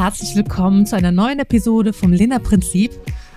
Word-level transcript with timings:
herzlich 0.00 0.34
willkommen 0.34 0.86
zu 0.86 0.96
einer 0.96 1.12
neuen 1.12 1.40
Episode 1.40 1.92
vom 1.92 2.10
Lena 2.10 2.38
Prinzip. 2.38 2.90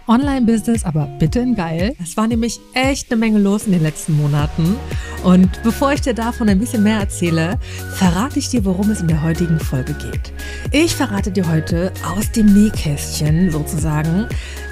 Online-Business, 0.08 0.86
aber 0.86 1.08
bitte 1.20 1.40
in 1.40 1.56
geil. 1.56 1.94
Es 2.02 2.16
war 2.16 2.26
nämlich 2.26 2.58
echt 2.74 3.12
eine 3.12 3.20
Menge 3.20 3.40
los 3.40 3.66
in 3.66 3.74
den 3.74 3.84
letzten 3.84 4.16
Monaten. 4.16 4.78
Und 5.26 5.62
bevor 5.64 5.92
ich 5.92 6.00
dir 6.00 6.14
davon 6.14 6.48
ein 6.48 6.60
bisschen 6.60 6.84
mehr 6.84 7.00
erzähle, 7.00 7.60
verrate 7.96 8.40
ich 8.40 8.48
dir, 8.48 8.64
worum 8.64 8.90
es 8.92 9.02
in 9.02 9.10
der 9.10 9.22
heutigen 9.22 9.60
Folge 9.60 9.94
geht. 9.94 10.32
Ich 10.72 10.96
verrate 10.96 11.32
dir 11.32 11.50
heute 11.50 11.92
aus 12.16 12.32
dem 12.32 12.46
Nähkästchen 12.46 13.52
sozusagen, 13.52 14.26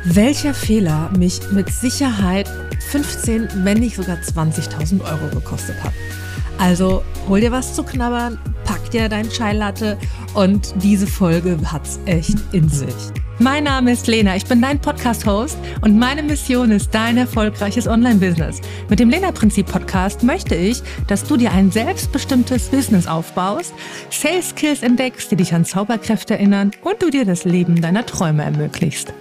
welcher 0.06 0.54
Fehler 0.54 1.12
mich 1.18 1.42
mit 1.52 1.70
Sicherheit 1.70 2.50
15, 2.90 3.50
wenn 3.66 3.80
nicht 3.80 3.98
sogar 3.98 4.16
20.000 4.16 5.04
Euro 5.04 5.28
gekostet 5.36 5.76
hat. 5.84 5.92
Also 6.58 7.04
hol 7.28 7.42
dir 7.42 7.52
was 7.52 7.74
zu 7.74 7.84
knabbern, 7.84 8.40
dir 8.94 9.10
dein 9.10 9.30
Chai 9.30 9.54
Latte 9.54 9.98
und 10.34 10.74
diese 10.82 11.08
Folge 11.08 11.58
hat's 11.72 12.00
echt 12.06 12.36
in 12.52 12.70
sich. 12.70 12.94
Mein 13.40 13.64
Name 13.64 13.92
ist 13.92 14.06
Lena, 14.06 14.36
ich 14.36 14.46
bin 14.46 14.62
dein 14.62 14.80
Podcast-Host 14.80 15.58
und 15.82 15.98
meine 15.98 16.22
Mission 16.22 16.70
ist 16.70 16.94
dein 16.94 17.18
erfolgreiches 17.18 17.88
Online-Business. 17.88 18.62
Mit 18.88 19.00
dem 19.00 19.10
Lena-Prinzip-Podcast 19.10 20.22
möchte 20.22 20.54
ich, 20.54 20.84
dass 21.08 21.24
du 21.24 21.38
dir 21.38 21.52
ein 21.52 21.72
selbstbestimmtes 21.72 22.70
Business 22.70 23.08
aufbaust, 23.08 23.74
Sales-Skills 24.12 24.84
entdeckst, 24.84 25.32
die 25.32 25.38
dich 25.38 25.54
an 25.56 25.66
Zauberkräfte 25.66 26.36
erinnern 26.36 26.72
und 26.84 27.02
du 27.02 27.10
dir 27.10 27.26
das 27.26 27.44
Leben 27.44 27.82
deiner 27.82 28.06
Träume 28.06 28.44
ermöglicht. 28.44 29.12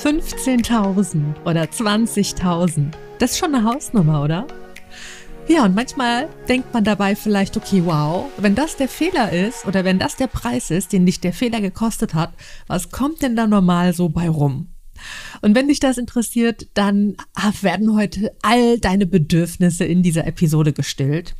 15.000 0.00 1.20
oder 1.44 1.62
20.000, 1.64 2.92
das 3.18 3.32
ist 3.32 3.38
schon 3.38 3.54
eine 3.54 3.64
Hausnummer, 3.64 4.22
oder? 4.22 4.46
Ja, 5.50 5.64
und 5.64 5.74
manchmal 5.74 6.28
denkt 6.48 6.72
man 6.72 6.84
dabei 6.84 7.16
vielleicht, 7.16 7.56
okay, 7.56 7.82
wow, 7.84 8.30
wenn 8.36 8.54
das 8.54 8.76
der 8.76 8.86
Fehler 8.86 9.32
ist 9.32 9.66
oder 9.66 9.82
wenn 9.82 9.98
das 9.98 10.14
der 10.14 10.28
Preis 10.28 10.70
ist, 10.70 10.92
den 10.92 11.06
dich 11.06 11.18
der 11.18 11.32
Fehler 11.32 11.60
gekostet 11.60 12.14
hat, 12.14 12.32
was 12.68 12.92
kommt 12.92 13.20
denn 13.20 13.34
da 13.34 13.48
normal 13.48 13.92
so 13.92 14.10
bei 14.10 14.28
rum? 14.28 14.68
Und 15.40 15.56
wenn 15.56 15.66
dich 15.66 15.80
das 15.80 15.98
interessiert, 15.98 16.68
dann 16.74 17.16
werden 17.62 17.96
heute 17.96 18.32
all 18.42 18.78
deine 18.78 19.06
Bedürfnisse 19.06 19.84
in 19.84 20.04
dieser 20.04 20.24
Episode 20.24 20.72
gestillt. 20.72 21.34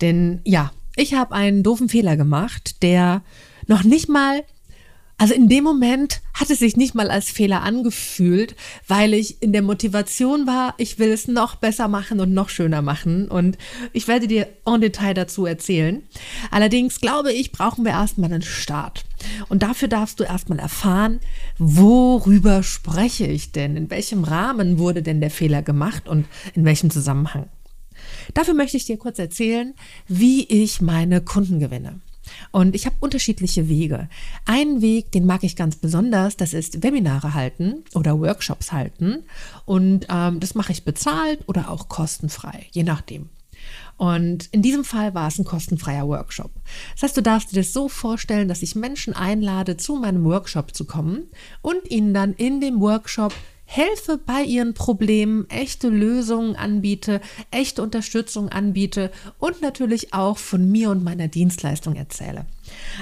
Denn 0.00 0.40
ja, 0.44 0.72
ich 0.96 1.14
habe 1.14 1.32
einen 1.32 1.62
doofen 1.62 1.88
Fehler 1.88 2.16
gemacht, 2.16 2.82
der 2.82 3.22
noch 3.68 3.84
nicht 3.84 4.08
mal 4.08 4.42
also 5.16 5.32
in 5.32 5.48
dem 5.48 5.62
Moment 5.62 6.20
hat 6.34 6.50
es 6.50 6.58
sich 6.58 6.76
nicht 6.76 6.94
mal 6.94 7.10
als 7.10 7.30
Fehler 7.30 7.62
angefühlt, 7.62 8.56
weil 8.88 9.14
ich 9.14 9.40
in 9.42 9.52
der 9.52 9.62
Motivation 9.62 10.46
war, 10.46 10.74
ich 10.76 10.98
will 10.98 11.10
es 11.10 11.28
noch 11.28 11.54
besser 11.54 11.86
machen 11.86 12.18
und 12.18 12.34
noch 12.34 12.48
schöner 12.48 12.82
machen. 12.82 13.28
Und 13.28 13.56
ich 13.92 14.08
werde 14.08 14.26
dir 14.26 14.48
en 14.66 14.80
Detail 14.80 15.14
dazu 15.14 15.46
erzählen. 15.46 16.02
Allerdings 16.50 17.00
glaube 17.00 17.32
ich, 17.32 17.52
brauchen 17.52 17.84
wir 17.84 17.92
erstmal 17.92 18.32
einen 18.32 18.42
Start. 18.42 19.04
Und 19.48 19.62
dafür 19.62 19.88
darfst 19.88 20.18
du 20.18 20.24
erstmal 20.24 20.58
erfahren, 20.58 21.20
worüber 21.58 22.62
spreche 22.62 23.26
ich 23.26 23.52
denn? 23.52 23.76
In 23.76 23.90
welchem 23.90 24.24
Rahmen 24.24 24.78
wurde 24.78 25.02
denn 25.02 25.20
der 25.20 25.30
Fehler 25.30 25.62
gemacht 25.62 26.08
und 26.08 26.26
in 26.54 26.64
welchem 26.64 26.90
Zusammenhang? 26.90 27.48
Dafür 28.34 28.54
möchte 28.54 28.76
ich 28.76 28.84
dir 28.84 28.98
kurz 28.98 29.18
erzählen, 29.18 29.74
wie 30.08 30.44
ich 30.44 30.80
meine 30.80 31.20
Kunden 31.20 31.60
gewinne. 31.60 32.00
Und 32.50 32.74
ich 32.74 32.86
habe 32.86 32.96
unterschiedliche 33.00 33.68
Wege. 33.68 34.08
Einen 34.44 34.80
Weg, 34.80 35.12
den 35.12 35.26
mag 35.26 35.44
ich 35.44 35.56
ganz 35.56 35.76
besonders, 35.76 36.36
das 36.36 36.54
ist 36.54 36.82
Webinare 36.82 37.34
halten 37.34 37.84
oder 37.94 38.18
Workshops 38.18 38.72
halten. 38.72 39.24
Und 39.64 40.06
ähm, 40.08 40.40
das 40.40 40.54
mache 40.54 40.72
ich 40.72 40.84
bezahlt 40.84 41.40
oder 41.46 41.70
auch 41.70 41.88
kostenfrei, 41.88 42.66
je 42.70 42.82
nachdem. 42.82 43.28
Und 43.96 44.46
in 44.52 44.62
diesem 44.62 44.84
Fall 44.84 45.14
war 45.14 45.28
es 45.28 45.38
ein 45.38 45.44
kostenfreier 45.44 46.08
Workshop. 46.08 46.50
Das 46.94 47.04
heißt, 47.04 47.16
du 47.16 47.22
darfst 47.22 47.52
dir 47.52 47.60
das 47.60 47.72
so 47.72 47.88
vorstellen, 47.88 48.48
dass 48.48 48.62
ich 48.62 48.74
Menschen 48.74 49.14
einlade, 49.14 49.76
zu 49.76 49.96
meinem 49.96 50.24
Workshop 50.24 50.74
zu 50.74 50.84
kommen 50.84 51.28
und 51.62 51.90
ihnen 51.90 52.12
dann 52.12 52.34
in 52.34 52.60
dem 52.60 52.80
Workshop 52.80 53.32
helfe 53.64 54.18
bei 54.18 54.42
ihren 54.42 54.74
Problemen, 54.74 55.48
echte 55.50 55.88
Lösungen 55.88 56.56
anbiete, 56.56 57.20
echte 57.50 57.82
Unterstützung 57.82 58.48
anbiete 58.48 59.10
und 59.38 59.62
natürlich 59.62 60.12
auch 60.14 60.38
von 60.38 60.70
mir 60.70 60.90
und 60.90 61.02
meiner 61.02 61.28
Dienstleistung 61.28 61.96
erzähle. 61.96 62.46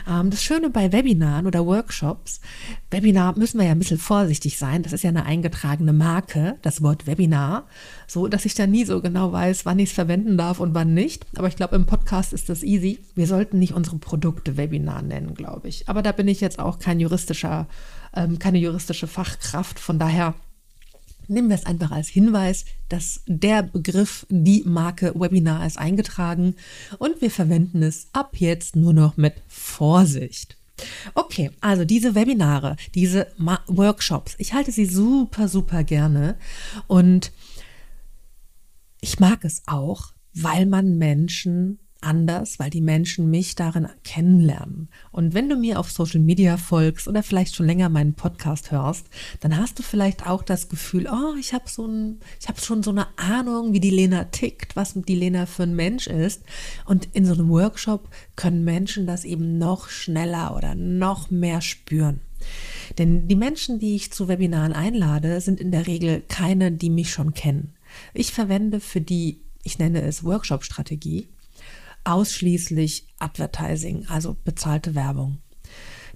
Ähm, 0.08 0.30
das 0.30 0.42
Schöne 0.42 0.70
bei 0.70 0.92
Webinaren 0.92 1.46
oder 1.46 1.66
Workshops, 1.66 2.40
Webinar 2.90 3.38
müssen 3.38 3.58
wir 3.58 3.66
ja 3.66 3.72
ein 3.72 3.78
bisschen 3.78 3.98
vorsichtig 3.98 4.58
sein, 4.58 4.82
das 4.82 4.92
ist 4.92 5.02
ja 5.02 5.10
eine 5.10 5.24
eingetragene 5.24 5.92
Marke, 5.92 6.58
das 6.62 6.82
Wort 6.82 7.06
Webinar, 7.06 7.66
so 8.06 8.28
dass 8.28 8.44
ich 8.44 8.54
da 8.54 8.66
nie 8.66 8.84
so 8.84 9.00
genau 9.00 9.32
weiß, 9.32 9.64
wann 9.66 9.78
ich 9.78 9.90
es 9.90 9.94
verwenden 9.94 10.36
darf 10.36 10.60
und 10.60 10.74
wann 10.74 10.94
nicht. 10.94 11.26
Aber 11.36 11.48
ich 11.48 11.56
glaube, 11.56 11.76
im 11.76 11.86
Podcast 11.86 12.32
ist 12.32 12.48
das 12.48 12.62
easy. 12.62 12.98
Wir 13.14 13.26
sollten 13.26 13.58
nicht 13.58 13.74
unsere 13.74 13.98
Produkte 13.98 14.56
Webinar 14.56 15.02
nennen, 15.02 15.34
glaube 15.34 15.68
ich. 15.68 15.88
Aber 15.88 16.02
da 16.02 16.12
bin 16.12 16.28
ich 16.28 16.40
jetzt 16.40 16.58
auch 16.58 16.78
kein 16.78 17.00
juristischer, 17.00 17.66
ähm, 18.14 18.38
keine 18.38 18.58
juristische 18.58 19.06
Fachkraft, 19.06 19.78
von 19.78 19.98
daher 19.98 20.34
nehmen 21.32 21.48
wir 21.48 21.56
es 21.56 21.66
einfach 21.66 21.90
als 21.90 22.08
Hinweis, 22.08 22.64
dass 22.88 23.22
der 23.26 23.62
Begriff, 23.62 24.26
die 24.28 24.62
Marke 24.66 25.12
Webinar 25.14 25.66
ist 25.66 25.78
eingetragen 25.78 26.54
und 26.98 27.20
wir 27.20 27.30
verwenden 27.30 27.82
es 27.82 28.08
ab 28.12 28.36
jetzt 28.36 28.76
nur 28.76 28.92
noch 28.92 29.16
mit 29.16 29.34
Vorsicht. 29.48 30.56
Okay, 31.14 31.50
also 31.60 31.84
diese 31.84 32.14
Webinare, 32.14 32.76
diese 32.94 33.28
Workshops, 33.66 34.34
ich 34.38 34.52
halte 34.52 34.72
sie 34.72 34.86
super, 34.86 35.48
super 35.48 35.84
gerne 35.84 36.36
und 36.86 37.32
ich 39.00 39.20
mag 39.20 39.44
es 39.44 39.62
auch, 39.66 40.12
weil 40.34 40.66
man 40.66 40.96
Menschen 40.96 41.78
anders, 42.02 42.58
weil 42.58 42.70
die 42.70 42.80
Menschen 42.80 43.30
mich 43.30 43.54
darin 43.54 43.88
kennenlernen. 44.04 44.88
Und 45.10 45.34
wenn 45.34 45.48
du 45.48 45.56
mir 45.56 45.78
auf 45.78 45.90
Social 45.90 46.20
Media 46.20 46.56
folgst 46.56 47.08
oder 47.08 47.22
vielleicht 47.22 47.56
schon 47.56 47.66
länger 47.66 47.88
meinen 47.88 48.14
Podcast 48.14 48.70
hörst, 48.70 49.06
dann 49.40 49.56
hast 49.56 49.78
du 49.78 49.82
vielleicht 49.82 50.26
auch 50.26 50.42
das 50.42 50.68
Gefühl, 50.68 51.08
oh, 51.10 51.34
ich 51.38 51.54
habe 51.54 51.68
so 51.68 51.86
ein, 51.86 52.20
ich 52.40 52.48
habe 52.48 52.60
schon 52.60 52.82
so 52.82 52.90
eine 52.90 53.06
Ahnung, 53.16 53.72
wie 53.72 53.80
die 53.80 53.90
Lena 53.90 54.24
tickt, 54.24 54.76
was 54.76 54.94
die 54.94 55.14
Lena 55.14 55.46
für 55.46 55.64
ein 55.64 55.76
Mensch 55.76 56.06
ist. 56.06 56.42
Und 56.84 57.08
in 57.12 57.24
so 57.24 57.34
einem 57.34 57.48
Workshop 57.48 58.08
können 58.36 58.64
Menschen 58.64 59.06
das 59.06 59.24
eben 59.24 59.58
noch 59.58 59.88
schneller 59.88 60.56
oder 60.56 60.74
noch 60.74 61.30
mehr 61.30 61.60
spüren. 61.60 62.20
Denn 62.98 63.28
die 63.28 63.36
Menschen, 63.36 63.78
die 63.78 63.94
ich 63.94 64.12
zu 64.12 64.28
Webinaren 64.28 64.72
einlade, 64.72 65.40
sind 65.40 65.60
in 65.60 65.70
der 65.70 65.86
Regel 65.86 66.22
keine, 66.28 66.72
die 66.72 66.90
mich 66.90 67.10
schon 67.10 67.34
kennen. 67.34 67.74
Ich 68.14 68.32
verwende 68.32 68.80
für 68.80 69.00
die, 69.00 69.40
ich 69.62 69.78
nenne 69.78 70.02
es 70.02 70.24
Workshop-Strategie, 70.24 71.28
ausschließlich 72.04 73.06
Advertising, 73.18 74.06
also 74.06 74.36
bezahlte 74.44 74.94
Werbung. 74.94 75.38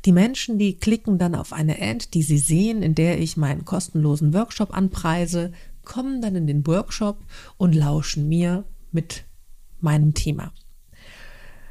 Die 0.04 0.12
Menschen, 0.12 0.58
die 0.58 0.76
klicken 0.76 1.18
dann 1.18 1.34
auf 1.34 1.52
eine 1.52 1.80
Ad, 1.80 2.06
die 2.14 2.22
sie 2.22 2.38
sehen, 2.38 2.82
in 2.82 2.94
der 2.94 3.20
ich 3.20 3.36
meinen 3.36 3.64
kostenlosen 3.64 4.34
Workshop 4.34 4.76
anpreise, 4.76 5.52
kommen 5.84 6.20
dann 6.20 6.36
in 6.36 6.46
den 6.46 6.66
Workshop 6.66 7.24
und 7.56 7.74
lauschen 7.74 8.28
mir 8.28 8.64
mit 8.92 9.24
meinem 9.80 10.14
Thema. 10.14 10.52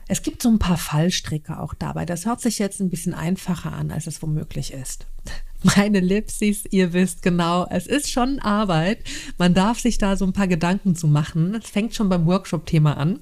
Es 0.08 0.22
gibt 0.22 0.42
so 0.42 0.50
ein 0.50 0.60
paar 0.60 0.78
Fallstricke 0.78 1.60
auch 1.60 1.74
dabei. 1.74 2.06
Das 2.06 2.26
hört 2.26 2.42
sich 2.42 2.60
jetzt 2.60 2.80
ein 2.80 2.90
bisschen 2.90 3.14
einfacher 3.14 3.74
an, 3.74 3.92
als 3.92 4.08
es 4.08 4.22
womöglich 4.22 4.72
ist 4.72 5.08
meine 5.76 6.00
Lipsis, 6.00 6.64
ihr 6.70 6.94
wisst 6.94 7.22
genau, 7.22 7.66
es 7.70 7.88
ist 7.88 8.12
schon 8.12 8.40
Arbeit. 8.40 9.00
Man 9.38 9.54
darf 9.54 9.80
sich 9.80 9.98
da 9.98 10.16
so 10.16 10.26
ein 10.26 10.34
paar 10.34 10.48
Gedanken 10.48 10.96
zu 10.96 11.08
machen. 11.08 11.56
Es 11.56 11.70
fängt 11.70 11.96
schon 11.96 12.10
beim 12.10 12.26
Workshop-Thema 12.26 12.98
an. 12.98 13.20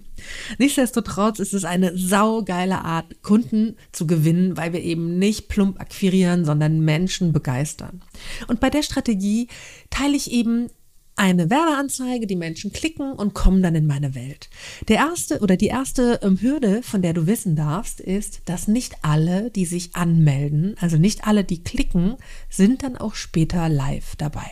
Nichtsdestotrotz 0.58 1.40
ist 1.40 1.54
es 1.54 1.66
eine 1.66 1.98
saugeile 1.98 2.84
Art, 2.84 3.22
Kunden 3.24 3.78
zu 3.92 4.08
gewinnen, 4.08 4.58
weil 4.58 4.74
wir 4.74 4.82
eben 4.82 5.18
nicht 5.18 5.48
plump 5.48 5.80
akquirieren, 5.80 6.46
sondern 6.46 6.82
Menschen 6.82 7.34
begeistern. 7.34 8.02
Und 8.48 8.60
bei 8.60 8.70
der 8.70 8.84
Strategie 8.84 9.48
teile 9.90 10.16
ich 10.16 10.32
eben 10.32 10.70
eine 11.16 11.50
Werbeanzeige, 11.50 12.28
die 12.28 12.36
Menschen 12.36 12.72
klicken 12.72 13.14
und 13.14 13.34
kommen 13.34 13.62
dann 13.62 13.76
in 13.76 13.86
meine 13.86 14.16
Welt. 14.16 14.50
Der 14.88 14.98
erste 14.98 15.40
oder 15.40 15.58
die 15.58 15.68
erste 15.68 16.20
ähm, 16.24 16.42
Hürde, 16.42 16.82
von 16.84 17.02
der 17.02 17.14
du 17.14 17.28
wissen 17.28 17.56
darfst, 17.56 18.00
ist, 18.00 18.42
dass 18.46 18.68
nicht 18.68 18.96
alle, 19.02 19.52
die 19.52 19.66
sich 19.66 19.96
anmelden, 19.96 20.76
also 20.80 20.98
nicht 20.98 21.28
alle, 21.28 21.44
die 21.44 21.64
klicken, 21.64 22.16
sind 22.50 22.84
dann 22.84 22.98
auch 22.98 23.16
später 23.16 23.70
live 23.70 24.16
dabei. 24.16 24.52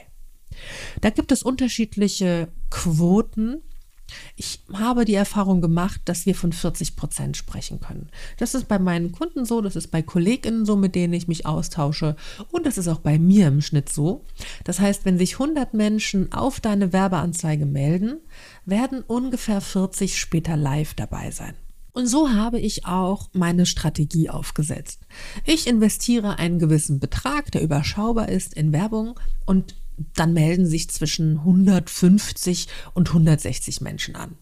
Da 1.02 1.10
gibt 1.10 1.32
es 1.32 1.44
unterschiedliche 1.44 2.50
Quoten 2.70 3.62
ich 4.36 4.62
habe 4.74 5.06
die 5.06 5.16
Erfahrung 5.16 5.62
gemacht, 5.62 6.02
dass 6.06 6.26
wir 6.26 6.36
von 6.36 6.54
40 6.54 6.96
Prozent 6.96 7.38
sprechen 7.38 7.80
können. 7.80 8.10
Das 8.38 8.54
ist 8.54 8.68
bei 8.68 8.80
meinen 8.80 9.12
Kunden 9.12 9.46
so, 9.46 9.62
das 9.62 9.76
ist 9.76 9.90
bei 9.92 10.02
Kolleginnen 10.02 10.66
so, 10.66 10.76
mit 10.76 10.96
denen 10.96 11.14
ich 11.14 11.28
mich 11.28 11.46
austausche 11.46 12.16
und 12.52 12.66
das 12.66 12.78
ist 12.78 12.88
auch 12.88 13.00
bei 13.00 13.20
mir 13.20 13.48
im 13.48 13.62
Schnitt 13.62 13.90
so. 13.90 14.26
Das 14.64 14.80
heißt, 14.80 15.06
wenn 15.06 15.18
sich 15.18 15.34
100 15.34 15.74
Menschen 15.74 16.32
auf 16.32 16.60
deine 16.60 16.94
Werbeanzeige 16.94 17.66
melden, 17.66 18.20
werden 18.66 19.02
ungefähr 19.02 19.62
40 19.62 20.20
später 20.20 20.58
live 20.58 20.94
dabei 20.94 21.32
sein. 21.32 21.56
Und 21.94 22.08
so 22.08 22.32
habe 22.32 22.60
ich 22.60 22.86
auch 22.86 23.30
meine 23.34 23.66
Strategie 23.66 24.30
aufgesetzt. 24.30 25.02
Ich 25.46 25.68
investiere 25.68 26.40
einen 26.40 26.58
gewissen 26.58 27.00
Betrag, 27.00 27.52
der 27.52 27.62
überschaubar 27.62 28.30
ist, 28.30 28.54
in 28.54 28.72
Werbung 28.72 29.20
und 29.46 29.76
dann 30.16 30.34
melden 30.34 30.66
sich 30.66 30.90
zwischen 30.90 31.40
150 31.40 32.68
und 32.94 33.10
160 33.10 33.82
Menschen 33.82 34.16
an. 34.16 34.38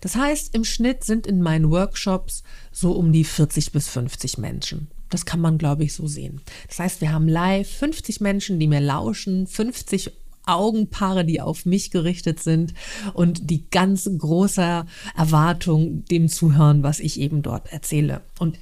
Das 0.00 0.16
heißt, 0.16 0.54
im 0.54 0.64
Schnitt 0.64 1.04
sind 1.04 1.26
in 1.26 1.42
meinen 1.42 1.70
Workshops 1.70 2.42
so 2.70 2.92
um 2.92 3.12
die 3.12 3.24
40 3.24 3.72
bis 3.72 3.88
50 3.88 4.38
Menschen. 4.38 4.88
das 5.10 5.26
kann 5.26 5.40
man, 5.40 5.58
glaube 5.58 5.84
ich, 5.84 5.94
so 5.94 6.08
sehen. 6.08 6.40
Das 6.68 6.80
heißt, 6.80 7.00
wir 7.00 7.12
haben 7.12 7.28
live 7.28 7.68
50 7.68 8.20
Menschen, 8.20 8.58
die 8.58 8.66
mir 8.66 8.80
lauschen, 8.80 9.46
50 9.46 10.10
Augenpaare, 10.46 11.24
die 11.24 11.40
auf 11.40 11.66
mich 11.66 11.90
gerichtet 11.90 12.40
sind 12.40 12.74
und 13.14 13.50
die 13.50 13.68
ganz 13.70 14.10
große 14.18 14.84
Erwartung 15.16 16.04
dem 16.06 16.28
zuhören, 16.28 16.82
was 16.82 17.00
ich 17.00 17.20
eben 17.20 17.42
dort 17.42 17.72
erzähle. 17.72 18.22
Und 18.38 18.58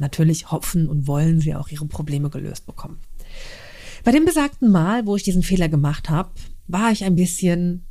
natürlich 0.00 0.50
hoffen 0.50 0.88
und 0.88 1.06
wollen 1.06 1.40
sie 1.40 1.54
auch 1.54 1.68
ihre 1.68 1.86
Probleme 1.86 2.28
gelöst 2.28 2.66
bekommen. 2.66 2.98
Bei 4.04 4.12
dem 4.12 4.26
besagten 4.26 4.70
Mal, 4.70 5.06
wo 5.06 5.16
ich 5.16 5.22
diesen 5.22 5.42
Fehler 5.42 5.68
gemacht 5.68 6.10
habe, 6.10 6.30
war 6.68 6.92
ich 6.92 7.04
ein 7.04 7.16
bisschen, 7.16 7.84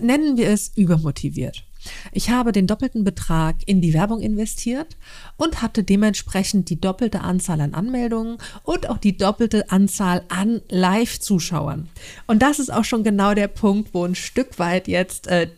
nennen 0.00 0.38
wir 0.38 0.48
es, 0.48 0.72
übermotiviert. 0.74 1.64
Ich 2.12 2.30
habe 2.30 2.50
den 2.50 2.66
doppelten 2.66 3.04
Betrag 3.04 3.56
in 3.66 3.80
die 3.80 3.92
Werbung 3.92 4.20
investiert 4.20 4.96
und 5.36 5.62
hatte 5.62 5.84
dementsprechend 5.84 6.70
die 6.70 6.80
doppelte 6.80 7.20
Anzahl 7.20 7.60
an 7.60 7.74
Anmeldungen 7.74 8.38
und 8.64 8.88
auch 8.88 8.98
die 8.98 9.16
doppelte 9.16 9.70
Anzahl 9.70 10.22
an 10.28 10.62
Live-Zuschauern. 10.68 11.88
Und 12.26 12.42
das 12.42 12.58
ist 12.58 12.72
auch 12.72 12.84
schon 12.84 13.04
genau 13.04 13.34
der 13.34 13.48
Punkt, 13.48 13.94
wo 13.94 14.04
ein 14.04 14.14
Stück 14.14 14.58
weit 14.58 14.88
jetzt 14.88 15.28
äh, 15.28 15.48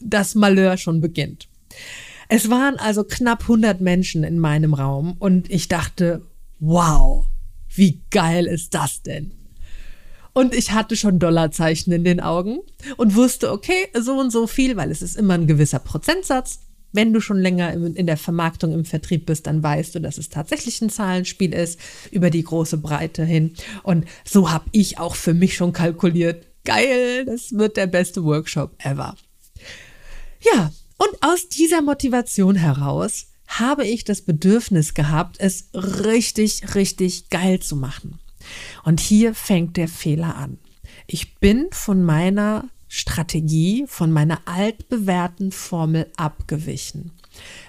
das 0.00 0.34
Malheur 0.34 0.76
schon 0.76 1.00
beginnt. 1.00 1.48
Es 2.28 2.50
waren 2.50 2.76
also 2.76 3.04
knapp 3.04 3.42
100 3.42 3.80
Menschen 3.80 4.24
in 4.24 4.38
meinem 4.38 4.74
Raum 4.74 5.16
und 5.18 5.50
ich 5.50 5.68
dachte, 5.68 6.22
wow, 6.58 7.26
wie 7.74 8.02
geil 8.10 8.46
ist 8.46 8.74
das 8.74 9.02
denn? 9.02 9.32
Und 10.32 10.52
ich 10.52 10.72
hatte 10.72 10.96
schon 10.96 11.20
Dollarzeichen 11.20 11.92
in 11.92 12.04
den 12.04 12.20
Augen 12.20 12.58
und 12.96 13.14
wusste, 13.14 13.52
okay, 13.52 13.88
so 13.96 14.18
und 14.18 14.30
so 14.30 14.48
viel, 14.48 14.76
weil 14.76 14.90
es 14.90 15.00
ist 15.00 15.16
immer 15.16 15.34
ein 15.34 15.46
gewisser 15.46 15.78
Prozentsatz. 15.78 16.58
Wenn 16.92 17.12
du 17.12 17.20
schon 17.20 17.38
länger 17.38 17.72
in 17.72 18.06
der 18.06 18.16
Vermarktung 18.16 18.72
im 18.72 18.84
Vertrieb 18.84 19.26
bist, 19.26 19.46
dann 19.46 19.62
weißt 19.62 19.94
du, 19.94 20.00
dass 20.00 20.18
es 20.18 20.28
tatsächlich 20.28 20.80
ein 20.80 20.90
Zahlenspiel 20.90 21.52
ist 21.52 21.78
über 22.10 22.30
die 22.30 22.44
große 22.44 22.78
Breite 22.78 23.24
hin. 23.24 23.54
Und 23.82 24.06
so 24.24 24.50
habe 24.50 24.66
ich 24.72 24.98
auch 24.98 25.16
für 25.16 25.34
mich 25.34 25.56
schon 25.56 25.72
kalkuliert. 25.72 26.46
Geil, 26.64 27.24
das 27.24 27.52
wird 27.52 27.76
der 27.76 27.88
beste 27.88 28.24
Workshop 28.24 28.76
ever. 28.84 29.16
Ja, 30.40 30.72
und 30.98 31.10
aus 31.20 31.48
dieser 31.48 31.82
Motivation 31.82 32.54
heraus 32.54 33.26
habe 33.58 33.86
ich 33.86 34.04
das 34.04 34.22
Bedürfnis 34.22 34.94
gehabt, 34.94 35.36
es 35.38 35.70
richtig, 35.74 36.74
richtig 36.74 37.28
geil 37.30 37.60
zu 37.60 37.76
machen. 37.76 38.18
Und 38.84 39.00
hier 39.00 39.34
fängt 39.34 39.76
der 39.76 39.88
Fehler 39.88 40.36
an. 40.36 40.58
Ich 41.06 41.36
bin 41.36 41.68
von 41.70 42.02
meiner 42.02 42.68
Strategie, 42.88 43.86
von 43.88 44.12
meiner 44.12 44.40
altbewährten 44.46 45.50
Formel 45.50 46.10
abgewichen. 46.16 47.10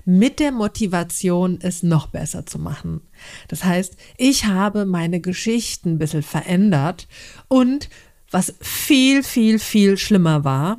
Mit 0.05 0.39
der 0.39 0.51
Motivation, 0.51 1.57
es 1.59 1.81
noch 1.81 2.07
besser 2.07 2.45
zu 2.45 2.59
machen. 2.59 3.01
Das 3.47 3.63
heißt, 3.63 3.97
ich 4.17 4.45
habe 4.45 4.85
meine 4.85 5.21
Geschichten 5.21 5.93
ein 5.93 5.97
bisschen 5.97 6.21
verändert 6.21 7.07
und 7.47 7.89
was 8.29 8.53
viel, 8.61 9.23
viel, 9.23 9.57
viel 9.57 9.97
schlimmer 9.97 10.43
war, 10.43 10.77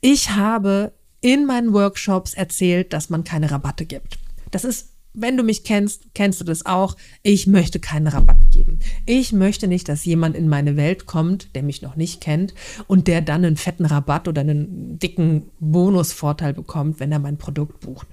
ich 0.00 0.30
habe 0.30 0.92
in 1.20 1.44
meinen 1.44 1.72
Workshops 1.72 2.34
erzählt, 2.34 2.92
dass 2.92 3.10
man 3.10 3.24
keine 3.24 3.50
Rabatte 3.50 3.86
gibt. 3.86 4.19
Das 4.50 4.64
ist 4.64 4.90
wenn 5.12 5.36
du 5.36 5.42
mich 5.42 5.64
kennst, 5.64 6.14
kennst 6.14 6.40
du 6.40 6.44
das 6.44 6.66
auch. 6.66 6.96
Ich 7.22 7.46
möchte 7.46 7.80
keinen 7.80 8.06
Rabatt 8.06 8.50
geben. 8.50 8.78
Ich 9.06 9.32
möchte 9.32 9.66
nicht, 9.66 9.88
dass 9.88 10.04
jemand 10.04 10.36
in 10.36 10.48
meine 10.48 10.76
Welt 10.76 11.06
kommt, 11.06 11.54
der 11.54 11.62
mich 11.62 11.82
noch 11.82 11.96
nicht 11.96 12.20
kennt 12.20 12.54
und 12.86 13.08
der 13.08 13.20
dann 13.20 13.44
einen 13.44 13.56
fetten 13.56 13.86
Rabatt 13.86 14.28
oder 14.28 14.42
einen 14.42 14.98
dicken 14.98 15.50
Bonusvorteil 15.58 16.54
bekommt, 16.54 17.00
wenn 17.00 17.12
er 17.12 17.18
mein 17.18 17.38
Produkt 17.38 17.80
bucht. 17.80 18.06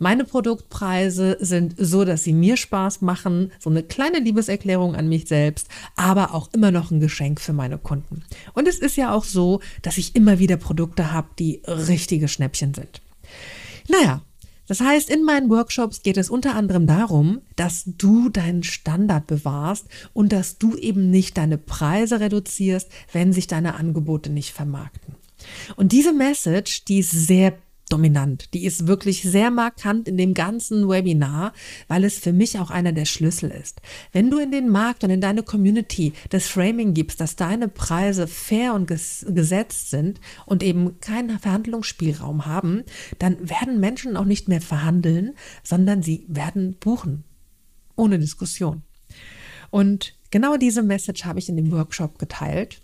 Meine 0.00 0.24
Produktpreise 0.24 1.36
sind 1.40 1.76
so, 1.78 2.04
dass 2.04 2.24
sie 2.24 2.32
mir 2.32 2.56
Spaß 2.56 3.00
machen, 3.00 3.52
so 3.60 3.70
eine 3.70 3.84
kleine 3.84 4.18
Liebeserklärung 4.18 4.96
an 4.96 5.08
mich 5.08 5.28
selbst, 5.28 5.68
aber 5.94 6.34
auch 6.34 6.52
immer 6.52 6.72
noch 6.72 6.90
ein 6.90 6.98
Geschenk 6.98 7.40
für 7.40 7.52
meine 7.52 7.78
Kunden. 7.78 8.24
Und 8.54 8.66
es 8.66 8.80
ist 8.80 8.96
ja 8.96 9.14
auch 9.14 9.22
so, 9.22 9.60
dass 9.82 9.98
ich 9.98 10.16
immer 10.16 10.40
wieder 10.40 10.56
Produkte 10.56 11.12
habe, 11.12 11.28
die 11.38 11.62
richtige 11.64 12.26
Schnäppchen 12.26 12.74
sind. 12.74 13.02
Naja, 13.88 14.20
das 14.66 14.80
heißt, 14.80 15.10
in 15.10 15.24
meinen 15.24 15.50
Workshops 15.50 16.02
geht 16.02 16.16
es 16.16 16.30
unter 16.30 16.54
anderem 16.54 16.86
darum, 16.86 17.42
dass 17.56 17.84
du 17.86 18.28
deinen 18.30 18.62
Standard 18.62 19.26
bewahrst 19.26 19.86
und 20.12 20.32
dass 20.32 20.58
du 20.58 20.76
eben 20.76 21.10
nicht 21.10 21.36
deine 21.36 21.58
Preise 21.58 22.20
reduzierst, 22.20 22.88
wenn 23.12 23.32
sich 23.32 23.46
deine 23.46 23.74
Angebote 23.74 24.30
nicht 24.30 24.52
vermarkten. 24.52 25.14
Und 25.76 25.92
diese 25.92 26.12
Message, 26.12 26.84
die 26.84 27.00
ist 27.00 27.10
sehr 27.10 27.52
dominant. 27.88 28.52
Die 28.54 28.64
ist 28.64 28.86
wirklich 28.86 29.22
sehr 29.22 29.50
markant 29.50 30.08
in 30.08 30.16
dem 30.16 30.34
ganzen 30.34 30.88
Webinar, 30.88 31.52
weil 31.88 32.04
es 32.04 32.18
für 32.18 32.32
mich 32.32 32.58
auch 32.58 32.70
einer 32.70 32.92
der 32.92 33.04
Schlüssel 33.04 33.50
ist. 33.50 33.80
Wenn 34.12 34.30
du 34.30 34.38
in 34.38 34.50
den 34.50 34.68
Markt 34.68 35.04
und 35.04 35.10
in 35.10 35.20
deine 35.20 35.42
Community 35.42 36.12
das 36.30 36.46
Framing 36.46 36.94
gibst, 36.94 37.20
dass 37.20 37.36
deine 37.36 37.68
Preise 37.68 38.26
fair 38.26 38.74
und 38.74 38.86
ges 38.86 39.26
gesetzt 39.28 39.90
sind 39.90 40.20
und 40.46 40.62
eben 40.62 40.98
keinen 41.00 41.38
Verhandlungsspielraum 41.38 42.46
haben, 42.46 42.84
dann 43.18 43.48
werden 43.48 43.80
Menschen 43.80 44.16
auch 44.16 44.24
nicht 44.24 44.48
mehr 44.48 44.60
verhandeln, 44.60 45.34
sondern 45.62 46.02
sie 46.02 46.24
werden 46.28 46.76
buchen. 46.78 47.24
Ohne 47.96 48.18
Diskussion. 48.18 48.82
Und 49.70 50.14
genau 50.30 50.56
diese 50.56 50.82
Message 50.82 51.24
habe 51.24 51.38
ich 51.38 51.48
in 51.48 51.56
dem 51.56 51.70
Workshop 51.70 52.18
geteilt. 52.18 52.80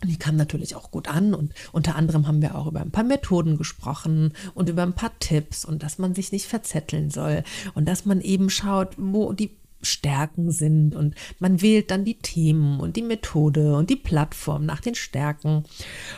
Und 0.00 0.08
die 0.08 0.18
kam 0.18 0.36
natürlich 0.36 0.76
auch 0.76 0.92
gut 0.92 1.08
an 1.08 1.34
und 1.34 1.52
unter 1.72 1.96
anderem 1.96 2.28
haben 2.28 2.40
wir 2.40 2.54
auch 2.54 2.68
über 2.68 2.80
ein 2.80 2.92
paar 2.92 3.04
Methoden 3.04 3.56
gesprochen 3.56 4.32
und 4.54 4.68
über 4.68 4.84
ein 4.84 4.92
paar 4.92 5.18
Tipps 5.18 5.64
und 5.64 5.82
dass 5.82 5.98
man 5.98 6.14
sich 6.14 6.30
nicht 6.30 6.46
verzetteln 6.46 7.10
soll 7.10 7.42
und 7.74 7.86
dass 7.86 8.04
man 8.04 8.20
eben 8.20 8.48
schaut, 8.48 8.94
wo 8.96 9.32
die 9.32 9.56
Stärken 9.82 10.50
sind 10.50 10.94
und 10.94 11.14
man 11.38 11.62
wählt 11.62 11.90
dann 11.90 12.04
die 12.04 12.18
Themen 12.18 12.80
und 12.80 12.96
die 12.96 13.02
Methode 13.02 13.76
und 13.76 13.90
die 13.90 13.96
Plattform 13.96 14.64
nach 14.66 14.80
den 14.80 14.94
Stärken 14.94 15.64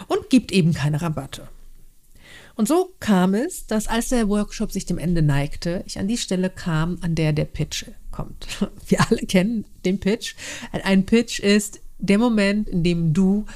und 0.08 0.30
gibt 0.30 0.52
eben 0.52 0.74
keine 0.74 1.00
Rabatte. 1.00 1.48
Und 2.56 2.68
so 2.68 2.92
kam 3.00 3.32
es, 3.32 3.66
dass 3.66 3.86
als 3.86 4.10
der 4.10 4.28
Workshop 4.28 4.72
sich 4.72 4.84
dem 4.84 4.98
Ende 4.98 5.22
neigte, 5.22 5.82
ich 5.86 5.98
an 5.98 6.08
die 6.08 6.18
Stelle 6.18 6.50
kam, 6.50 6.98
an 7.00 7.14
der 7.14 7.32
der 7.32 7.46
Pitch 7.46 7.86
kommt. 8.10 8.46
Wir 8.88 9.00
alle 9.08 9.24
kennen 9.26 9.64
den 9.86 10.00
Pitch. 10.00 10.34
Ein 10.72 11.06
Pitch 11.06 11.40
ist 11.40 11.80
der 12.00 12.18
Moment, 12.18 12.68
in 12.68 12.82
dem 12.82 13.12
du 13.12 13.46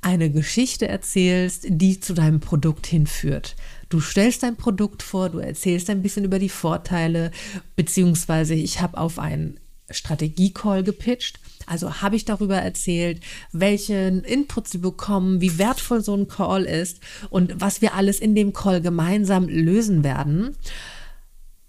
eine 0.00 0.30
Geschichte 0.30 0.88
erzählst, 0.88 1.64
die 1.68 2.00
zu 2.00 2.12
deinem 2.12 2.40
Produkt 2.40 2.86
hinführt. 2.86 3.54
Du 3.88 4.00
stellst 4.00 4.42
dein 4.42 4.56
Produkt 4.56 5.02
vor, 5.02 5.30
du 5.30 5.38
erzählst 5.38 5.88
ein 5.90 6.02
bisschen 6.02 6.24
über 6.24 6.40
die 6.40 6.48
Vorteile, 6.48 7.30
beziehungsweise 7.76 8.54
ich 8.54 8.80
habe 8.80 8.98
auf 8.98 9.18
einen 9.18 9.60
Strategie-Call 9.90 10.82
gepitcht. 10.82 11.38
Also 11.66 12.02
habe 12.02 12.16
ich 12.16 12.24
darüber 12.24 12.56
erzählt, 12.56 13.22
welchen 13.52 14.24
Input 14.24 14.66
sie 14.66 14.78
bekommen, 14.78 15.40
wie 15.40 15.58
wertvoll 15.58 16.02
so 16.02 16.16
ein 16.16 16.26
Call 16.26 16.64
ist 16.64 17.00
und 17.30 17.60
was 17.60 17.80
wir 17.80 17.94
alles 17.94 18.18
in 18.18 18.34
dem 18.34 18.52
Call 18.52 18.80
gemeinsam 18.80 19.48
lösen 19.48 20.02
werden. 20.02 20.56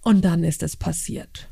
Und 0.02 0.26
dann 0.26 0.44
ist 0.44 0.64
es 0.64 0.76
passiert. 0.76 1.50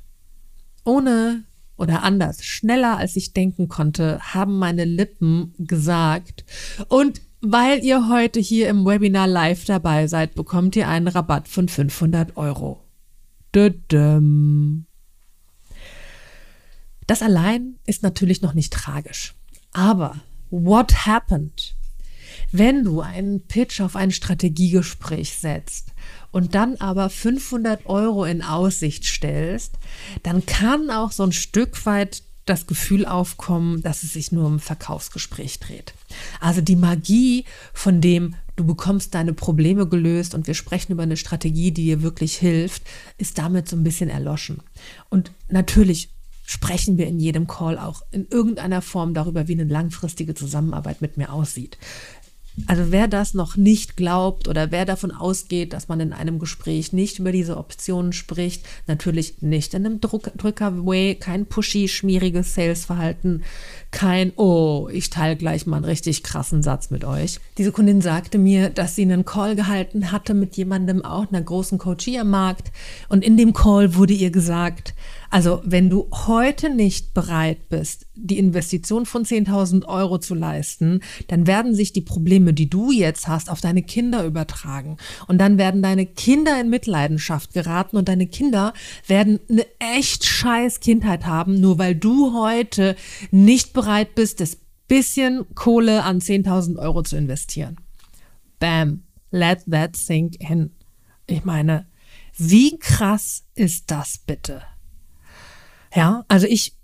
Ohne 0.83 1.43
oder 1.81 2.03
anders, 2.03 2.45
schneller 2.45 2.97
als 2.97 3.15
ich 3.15 3.33
denken 3.33 3.67
konnte, 3.67 4.19
haben 4.21 4.59
meine 4.59 4.85
Lippen 4.85 5.55
gesagt. 5.57 6.45
Und 6.88 7.21
weil 7.41 7.83
ihr 7.83 8.07
heute 8.07 8.39
hier 8.39 8.69
im 8.69 8.85
Webinar 8.85 9.27
live 9.27 9.65
dabei 9.65 10.05
seid, 10.05 10.35
bekommt 10.35 10.75
ihr 10.75 10.88
einen 10.88 11.07
Rabatt 11.07 11.47
von 11.47 11.67
500 11.67 12.38
Euro. 12.38 12.83
Das 13.51 13.73
allein 17.23 17.79
ist 17.88 18.03
natürlich 18.03 18.43
noch 18.43 18.53
nicht 18.53 18.71
tragisch. 18.71 19.33
Aber 19.73 20.17
what 20.51 21.07
happened? 21.07 21.75
Wenn 22.51 22.83
du 22.83 23.01
einen 23.01 23.47
Pitch 23.47 23.81
auf 23.81 23.95
ein 23.95 24.11
Strategiegespräch 24.11 25.35
setzt 25.35 25.90
und 26.31 26.55
dann 26.55 26.75
aber 26.77 27.10
500 27.10 27.86
Euro 27.86 28.25
in 28.25 28.41
Aussicht 28.41 29.05
stellst, 29.05 29.74
dann 30.24 30.46
kann 30.46 30.89
auch 30.89 31.12
so 31.12 31.24
ein 31.24 31.31
Stück 31.31 31.86
weit 31.86 32.24
das 32.46 32.67
Gefühl 32.67 33.05
aufkommen, 33.05 33.81
dass 33.84 34.03
es 34.03 34.13
sich 34.13 34.31
nur 34.31 34.46
um 34.46 34.60
Verkaufsgespräch 34.60 35.60
dreht. 35.60 35.93
Also 36.39 36.62
die 36.62 36.75
Magie 36.75 37.46
von 37.74 38.01
dem, 38.01 38.36
du 38.55 38.65
bekommst 38.65 39.13
deine 39.13 39.34
Probleme 39.34 39.88
gelöst 39.88 40.34
und 40.34 40.48
wir 40.48 40.53
sprechen 40.53 40.93
über 40.93 41.03
eine 41.03 41.17
Strategie, 41.17 41.72
die 41.72 41.84
dir 41.86 42.01
wirklich 42.01 42.36
hilft, 42.36 42.84
ist 43.17 43.38
damit 43.38 43.70
so 43.70 43.75
ein 43.75 43.84
bisschen 43.84 44.10
erloschen. 44.10 44.62
Und 45.10 45.31
natürlich 45.50 46.10
sprechen 46.46 46.98
wir 46.98 47.08
in 47.08 47.20
jedem 47.20 47.48
Call 47.48 47.77
auch 47.77 48.01
in 48.12 48.27
irgendeiner 48.29 48.81
Form 48.81 49.13
darüber, 49.13 49.48
wie 49.48 49.53
eine 49.53 49.63
langfristige 49.63 50.34
Zusammenarbeit 50.34 51.01
mit 51.01 51.15
mir 51.15 51.31
aussieht. 51.31 51.77
Also 52.67 52.91
wer 52.91 53.08
das 53.08 53.34
noch 53.34 53.55
nicht 53.55 53.96
glaubt 53.96 54.50
oder 54.50 54.72
wer 54.72 54.86
davon 54.86 55.12
ausgeht, 55.12 55.72
dass 55.72 55.88
man 55.88 56.01
in 56.01 56.12
einem 56.12 56.38
Gespräch 56.38 56.91
nicht 56.91 57.20
über 57.20 57.31
diese 57.31 57.55
Optionen 57.55 58.12
spricht, 58.12 58.65
natürlich 58.88 59.41
nicht 59.41 59.74
in 59.74 59.86
einem 59.86 60.01
Drücker-Way, 60.01 61.15
kein 61.15 61.46
pushy, 61.46 61.88
schmieriges 61.88 62.53
Sales-Verhalten, 62.53 63.43
kein, 63.91 64.31
oh, 64.38 64.88
ich 64.91 65.10
teile 65.10 65.36
gleich 65.36 65.65
mal 65.65 65.77
einen 65.77 65.86
richtig 65.86 66.24
krassen 66.24 66.63
Satz 66.63 66.89
mit 66.89 67.03
euch. 67.03 67.39
Diese 67.57 67.71
Kundin 67.71 68.01
sagte 68.01 68.38
mir, 68.38 68.69
dass 68.69 68.95
sie 68.95 69.03
einen 69.03 69.25
Call 69.25 69.55
gehalten 69.55 70.12
hatte 70.12 70.33
mit 70.33 70.55
jemandem, 70.57 71.03
auch 71.03 71.29
einer 71.29 71.41
großen 71.41 71.77
Coachie 71.77 72.17
am 72.19 72.29
Markt. 72.29 72.71
Und 73.10 73.24
in 73.24 73.38
dem 73.38 73.53
Call 73.53 73.95
wurde 73.95 74.13
ihr 74.13 74.31
gesagt, 74.31 74.93
Also 75.33 75.62
wenn 75.63 75.89
du 75.89 76.10
heute 76.12 76.69
nicht 76.69 77.13
bereit 77.13 77.69
bist, 77.69 78.05
die 78.15 78.38
Investition 78.38 79.05
von 79.05 79.24
10.000 79.24 79.86
Euro 79.86 80.19
zu 80.19 80.36
leisten, 80.36 81.00
dann 81.29 81.48
werden 81.48 81.74
sich 81.74 81.93
die 81.93 82.01
Probleme, 82.01 82.53
die 82.53 82.69
du 82.69 82.91
jetzt 82.91 83.29
hast, 83.29 83.50
auf 83.50 83.62
deine 83.62 83.81
Kinder 83.81 84.25
übertragen. 84.25 84.98
Und 85.27 85.38
dann 85.39 85.57
werden 85.57 85.81
deine 85.81 86.05
Kinder 86.05 86.60
in 86.60 86.69
Mitleidenschaft 86.69 87.53
geraten 87.53 87.95
und 87.95 88.10
deine 88.10 88.27
Kinder 88.27 88.74
werden 89.07 89.39
eine 89.50 89.65
echt 89.79 90.25
scheiß 90.25 90.81
Kindheit 90.81 91.25
haben, 91.25 91.62
nur 91.62 91.79
weil 91.79 91.95
du 91.95 92.33
heute 92.33 92.98
nicht 93.31 93.71
bereit 93.71 93.80
bist, 94.15 94.39
das 94.39 94.57
bisschen 94.88 95.45
Kohle 95.55 96.03
an 96.03 96.19
10.000 96.19 96.77
Euro 96.77 97.01
zu 97.01 97.15
investieren. 97.15 97.77
Bam. 98.59 99.03
Let 99.31 99.63
that 99.71 99.95
sink 99.95 100.35
in. 100.41 100.71
Ich 101.27 101.45
meine, 101.45 101.88
wie 102.38 102.77
krass 102.77 103.45
ist 103.55 103.89
das 103.89 104.17
bitte? 104.17 104.61
Ja, 105.95 106.25
also 106.27 106.45
ich 106.47 106.75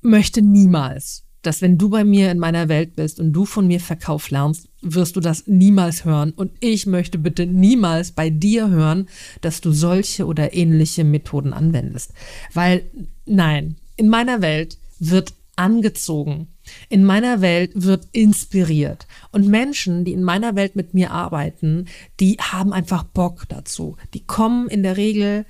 möchte 0.00 0.40
niemals, 0.40 1.24
dass 1.42 1.60
wenn 1.60 1.76
du 1.76 1.90
bei 1.90 2.04
mir 2.04 2.30
in 2.30 2.38
meiner 2.38 2.70
Welt 2.70 2.96
bist 2.96 3.20
und 3.20 3.34
du 3.34 3.44
von 3.44 3.66
mir 3.66 3.80
Verkauf 3.80 4.30
lernst, 4.30 4.68
wirst 4.80 5.16
du 5.16 5.20
das 5.20 5.46
niemals 5.46 6.06
hören. 6.06 6.32
Und 6.32 6.52
ich 6.60 6.86
möchte 6.86 7.18
bitte 7.18 7.46
niemals 7.46 8.12
bei 8.12 8.30
dir 8.30 8.70
hören, 8.70 9.08
dass 9.42 9.60
du 9.60 9.72
solche 9.72 10.26
oder 10.26 10.54
ähnliche 10.54 11.04
Methoden 11.04 11.52
anwendest. 11.52 12.14
Weil, 12.54 12.84
nein, 13.26 13.76
in 13.96 14.08
meiner 14.08 14.40
Welt 14.40 14.78
wird 14.98 15.34
angezogen. 15.56 16.48
In 16.88 17.04
meiner 17.04 17.40
Welt 17.40 17.72
wird 17.74 18.08
inspiriert. 18.12 19.06
Und 19.30 19.48
Menschen, 19.48 20.04
die 20.04 20.12
in 20.12 20.22
meiner 20.22 20.54
Welt 20.54 20.76
mit 20.76 20.94
mir 20.94 21.10
arbeiten, 21.10 21.86
die 22.20 22.36
haben 22.40 22.72
einfach 22.72 23.02
Bock 23.02 23.44
dazu. 23.48 23.96
Die 24.14 24.24
kommen 24.24 24.68
in 24.68 24.82
der 24.82 24.96
Regel 24.96 25.44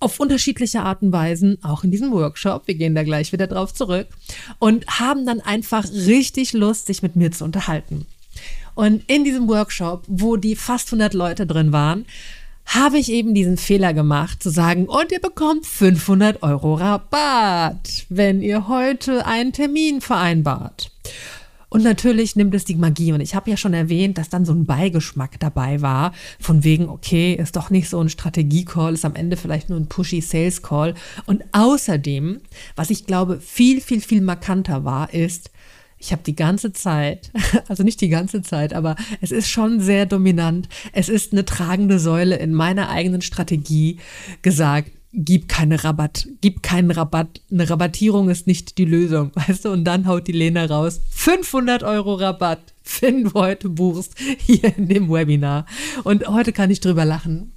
auf 0.00 0.18
unterschiedliche 0.18 0.80
Art 0.80 1.02
und 1.02 1.12
Weisen, 1.12 1.62
auch 1.62 1.84
in 1.84 1.90
diesem 1.90 2.10
Workshop, 2.10 2.66
wir 2.66 2.74
gehen 2.74 2.94
da 2.94 3.02
gleich 3.02 3.32
wieder 3.32 3.46
drauf 3.46 3.74
zurück, 3.74 4.08
und 4.58 4.86
haben 4.86 5.26
dann 5.26 5.40
einfach 5.40 5.84
richtig 5.92 6.54
Lust, 6.54 6.86
sich 6.86 7.02
mit 7.02 7.16
mir 7.16 7.30
zu 7.30 7.44
unterhalten. 7.44 8.06
Und 8.74 9.04
in 9.08 9.24
diesem 9.24 9.46
Workshop, 9.46 10.04
wo 10.06 10.36
die 10.36 10.56
fast 10.56 10.88
100 10.88 11.12
Leute 11.12 11.46
drin 11.46 11.72
waren, 11.72 12.06
habe 12.70 12.98
ich 12.98 13.10
eben 13.10 13.34
diesen 13.34 13.56
Fehler 13.56 13.92
gemacht, 13.92 14.42
zu 14.42 14.50
sagen, 14.50 14.86
und 14.86 15.10
ihr 15.10 15.20
bekommt 15.20 15.66
500 15.66 16.42
Euro 16.42 16.74
Rabatt, 16.74 18.06
wenn 18.08 18.42
ihr 18.42 18.68
heute 18.68 19.26
einen 19.26 19.52
Termin 19.52 20.00
vereinbart. 20.00 20.92
Und 21.68 21.84
natürlich 21.84 22.34
nimmt 22.36 22.54
es 22.54 22.64
die 22.64 22.74
Magie. 22.74 23.12
Und 23.12 23.20
ich 23.20 23.34
habe 23.34 23.50
ja 23.50 23.56
schon 23.56 23.74
erwähnt, 23.74 24.18
dass 24.18 24.28
dann 24.28 24.44
so 24.44 24.52
ein 24.52 24.66
Beigeschmack 24.66 25.38
dabei 25.38 25.80
war, 25.80 26.12
von 26.38 26.64
wegen, 26.64 26.88
okay, 26.88 27.34
ist 27.34 27.56
doch 27.56 27.70
nicht 27.70 27.88
so 27.88 28.00
ein 28.00 28.08
Strategie-Call, 28.08 28.94
ist 28.94 29.04
am 29.04 29.14
Ende 29.14 29.36
vielleicht 29.36 29.68
nur 29.68 29.78
ein 29.78 29.86
pushy 29.86 30.20
Sales-Call. 30.20 30.94
Und 31.26 31.44
außerdem, 31.52 32.40
was 32.74 32.90
ich 32.90 33.06
glaube 33.06 33.40
viel, 33.40 33.80
viel, 33.80 34.00
viel 34.00 34.20
markanter 34.20 34.84
war, 34.84 35.14
ist, 35.14 35.50
ich 36.00 36.12
habe 36.12 36.22
die 36.24 36.34
ganze 36.34 36.72
Zeit, 36.72 37.30
also 37.68 37.82
nicht 37.84 38.00
die 38.00 38.08
ganze 38.08 38.42
Zeit, 38.42 38.72
aber 38.72 38.96
es 39.20 39.30
ist 39.30 39.48
schon 39.48 39.80
sehr 39.80 40.06
dominant. 40.06 40.68
Es 40.92 41.08
ist 41.08 41.32
eine 41.32 41.44
tragende 41.44 41.98
Säule 41.98 42.36
in 42.36 42.52
meiner 42.52 42.88
eigenen 42.88 43.20
Strategie 43.20 43.98
gesagt, 44.42 44.90
gib 45.12 45.48
keine 45.48 45.84
Rabatt, 45.84 46.26
gib 46.40 46.62
keinen 46.62 46.90
Rabatt. 46.90 47.42
Eine 47.50 47.68
Rabattierung 47.68 48.30
ist 48.30 48.46
nicht 48.46 48.78
die 48.78 48.84
Lösung, 48.86 49.30
weißt 49.34 49.66
du? 49.66 49.70
Und 49.70 49.84
dann 49.84 50.06
haut 50.06 50.26
die 50.26 50.32
Lena 50.32 50.64
raus, 50.64 51.00
500 51.10 51.82
Euro 51.82 52.14
Rabatt, 52.14 52.60
wenn 53.00 53.24
du 53.24 53.34
heute 53.34 53.68
buchst, 53.68 54.14
hier 54.38 54.76
in 54.76 54.88
dem 54.88 55.10
Webinar. 55.10 55.66
Und 56.04 56.26
heute 56.28 56.52
kann 56.52 56.70
ich 56.70 56.80
drüber 56.80 57.04
lachen, 57.04 57.52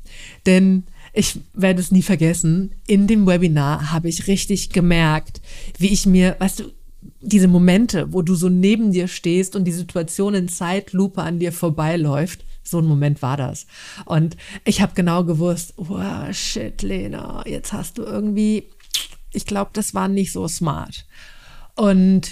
denn 0.46 0.84
ich 1.14 1.40
werde 1.54 1.80
es 1.80 1.92
nie 1.92 2.02
vergessen. 2.02 2.74
In 2.88 3.08
dem 3.08 3.26
Webinar 3.26 3.92
habe 3.92 4.10
ich 4.10 4.28
richtig 4.28 4.72
gemerkt, 4.72 5.42
wie 5.78 5.90
ich 5.90 6.08
mir, 6.08 6.36
weißt 6.40 6.62
du, 6.62 6.72
diese 7.24 7.48
Momente, 7.48 8.12
wo 8.12 8.22
du 8.22 8.36
so 8.36 8.50
neben 8.50 8.92
dir 8.92 9.08
stehst 9.08 9.56
und 9.56 9.64
die 9.64 9.72
Situation 9.72 10.34
in 10.36 10.50
Zeitlupe 10.50 11.22
an 11.22 11.40
dir 11.40 11.52
vorbeiläuft, 11.52 12.46
so 12.64 12.80
ein 12.80 12.86
Moment 12.86 13.22
war 13.22 13.38
das. 13.38 13.66
Und 14.06 14.38
ich 14.66 14.82
habe 14.82 14.94
genau 14.94 15.24
gewusst, 15.24 15.74
wow, 15.78 16.34
shit, 16.34 16.82
Lena, 16.82 17.44
jetzt 17.48 17.74
hast 17.74 17.98
du 17.98 18.04
irgendwie, 18.04 18.70
ich 19.32 19.46
glaube, 19.46 19.72
das 19.74 19.94
war 19.94 20.08
nicht 20.08 20.32
so 20.32 20.48
smart. 20.48 21.06
Und 21.76 22.32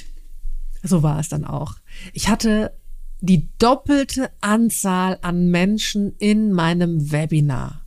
so 0.83 1.03
war 1.03 1.19
es 1.19 1.29
dann 1.29 1.45
auch. 1.45 1.75
Ich 2.13 2.27
hatte 2.27 2.73
die 3.21 3.49
doppelte 3.59 4.31
Anzahl 4.41 5.19
an 5.21 5.49
Menschen 5.51 6.15
in 6.17 6.51
meinem 6.51 7.11
Webinar. 7.11 7.85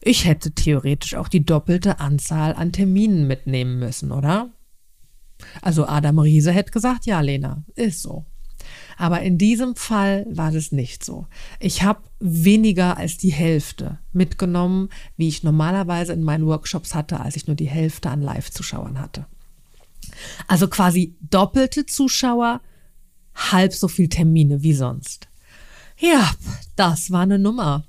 Ich 0.00 0.24
hätte 0.24 0.52
theoretisch 0.52 1.14
auch 1.14 1.28
die 1.28 1.44
doppelte 1.44 1.98
Anzahl 1.98 2.54
an 2.54 2.70
Terminen 2.70 3.26
mitnehmen 3.26 3.78
müssen, 3.78 4.12
oder? 4.12 4.50
Also 5.62 5.86
Adam 5.86 6.18
Riese 6.18 6.52
hätte 6.52 6.72
gesagt, 6.72 7.06
ja, 7.06 7.20
Lena, 7.20 7.64
ist 7.74 8.02
so. 8.02 8.24
Aber 8.96 9.20
in 9.20 9.38
diesem 9.38 9.76
Fall 9.76 10.26
war 10.30 10.50
das 10.50 10.72
nicht 10.72 11.04
so. 11.04 11.26
Ich 11.60 11.82
habe 11.82 12.00
weniger 12.18 12.96
als 12.96 13.18
die 13.18 13.32
Hälfte 13.32 13.98
mitgenommen, 14.12 14.88
wie 15.16 15.28
ich 15.28 15.42
normalerweise 15.42 16.12
in 16.14 16.22
meinen 16.22 16.46
Workshops 16.46 16.94
hatte, 16.94 17.20
als 17.20 17.36
ich 17.36 17.46
nur 17.46 17.56
die 17.56 17.68
Hälfte 17.68 18.10
an 18.10 18.22
Live-Zuschauern 18.22 18.98
hatte. 18.98 19.26
Also 20.46 20.68
quasi 20.68 21.16
doppelte 21.20 21.84
Zuschauer, 21.86 22.60
halb 23.34 23.72
so 23.74 23.88
viel 23.88 24.08
Termine 24.08 24.62
wie 24.62 24.74
sonst. 24.74 25.28
Ja, 25.98 26.30
das 26.74 27.10
war 27.10 27.22
eine 27.22 27.38
Nummer. 27.38 27.84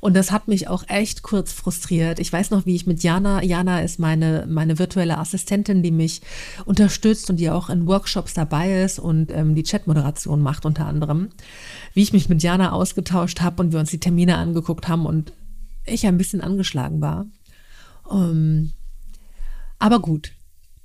Und 0.00 0.14
das 0.14 0.32
hat 0.32 0.48
mich 0.48 0.68
auch 0.68 0.84
echt 0.88 1.22
kurz 1.22 1.52
frustriert. 1.52 2.18
Ich 2.18 2.32
weiß 2.32 2.50
noch, 2.50 2.66
wie 2.66 2.74
ich 2.74 2.86
mit 2.86 3.02
Jana, 3.02 3.42
Jana 3.42 3.80
ist 3.80 3.98
meine, 3.98 4.46
meine 4.48 4.78
virtuelle 4.78 5.18
Assistentin, 5.18 5.82
die 5.82 5.90
mich 5.90 6.20
unterstützt 6.64 7.30
und 7.30 7.36
die 7.36 7.50
auch 7.50 7.70
in 7.70 7.86
Workshops 7.86 8.34
dabei 8.34 8.82
ist 8.82 8.98
und 8.98 9.30
ähm, 9.30 9.54
die 9.54 9.62
Chatmoderation 9.62 10.40
macht 10.40 10.66
unter 10.66 10.86
anderem, 10.86 11.30
wie 11.92 12.02
ich 12.02 12.12
mich 12.12 12.28
mit 12.28 12.42
Jana 12.42 12.72
ausgetauscht 12.72 13.40
habe 13.40 13.62
und 13.62 13.72
wir 13.72 13.80
uns 13.80 13.90
die 13.90 14.00
Termine 14.00 14.36
angeguckt 14.36 14.88
haben 14.88 15.06
und 15.06 15.32
ich 15.84 16.06
ein 16.06 16.18
bisschen 16.18 16.40
angeschlagen 16.40 17.00
war. 17.00 17.26
Um, 18.04 18.20
ähm, 18.20 18.72
aber 19.78 20.00
gut, 20.00 20.32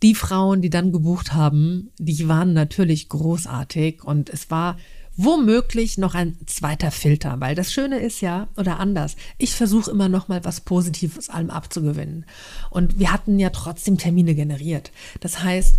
die 0.01 0.15
Frauen, 0.15 0.61
die 0.61 0.69
dann 0.69 0.91
gebucht 0.91 1.33
haben, 1.33 1.91
die 1.97 2.27
waren 2.27 2.53
natürlich 2.53 3.09
großartig 3.09 4.03
und 4.03 4.29
es 4.29 4.49
war 4.49 4.77
womöglich 5.21 5.97
noch 5.97 6.15
ein 6.15 6.38
zweiter 6.45 6.91
Filter, 6.91 7.41
weil 7.41 7.53
das 7.53 7.73
Schöne 7.73 7.99
ist 7.99 8.21
ja, 8.21 8.47
oder 8.55 8.79
anders, 8.79 9.17
ich 9.38 9.53
versuche 9.53 9.91
immer 9.91 10.07
noch 10.07 10.29
mal 10.29 10.45
was 10.45 10.61
Positives 10.61 11.29
allem 11.29 11.49
abzugewinnen. 11.49 12.25
Und 12.69 12.99
wir 12.99 13.11
hatten 13.11 13.38
ja 13.38 13.49
trotzdem 13.49 13.97
Termine 13.97 14.33
generiert. 14.33 14.91
Das 15.19 15.43
heißt, 15.43 15.77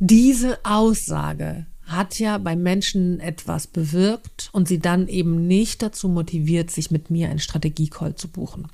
diese 0.00 0.58
Aussage 0.64 1.64
hat 1.86 2.18
ja 2.18 2.36
bei 2.36 2.56
Menschen 2.56 3.20
etwas 3.20 3.66
bewirkt 3.66 4.50
und 4.52 4.68
sie 4.68 4.78
dann 4.78 5.08
eben 5.08 5.46
nicht 5.46 5.80
dazu 5.80 6.10
motiviert, 6.10 6.70
sich 6.70 6.90
mit 6.90 7.10
mir 7.10 7.30
einen 7.30 7.38
Strategie-Call 7.38 8.16
zu 8.16 8.28
buchen. 8.28 8.68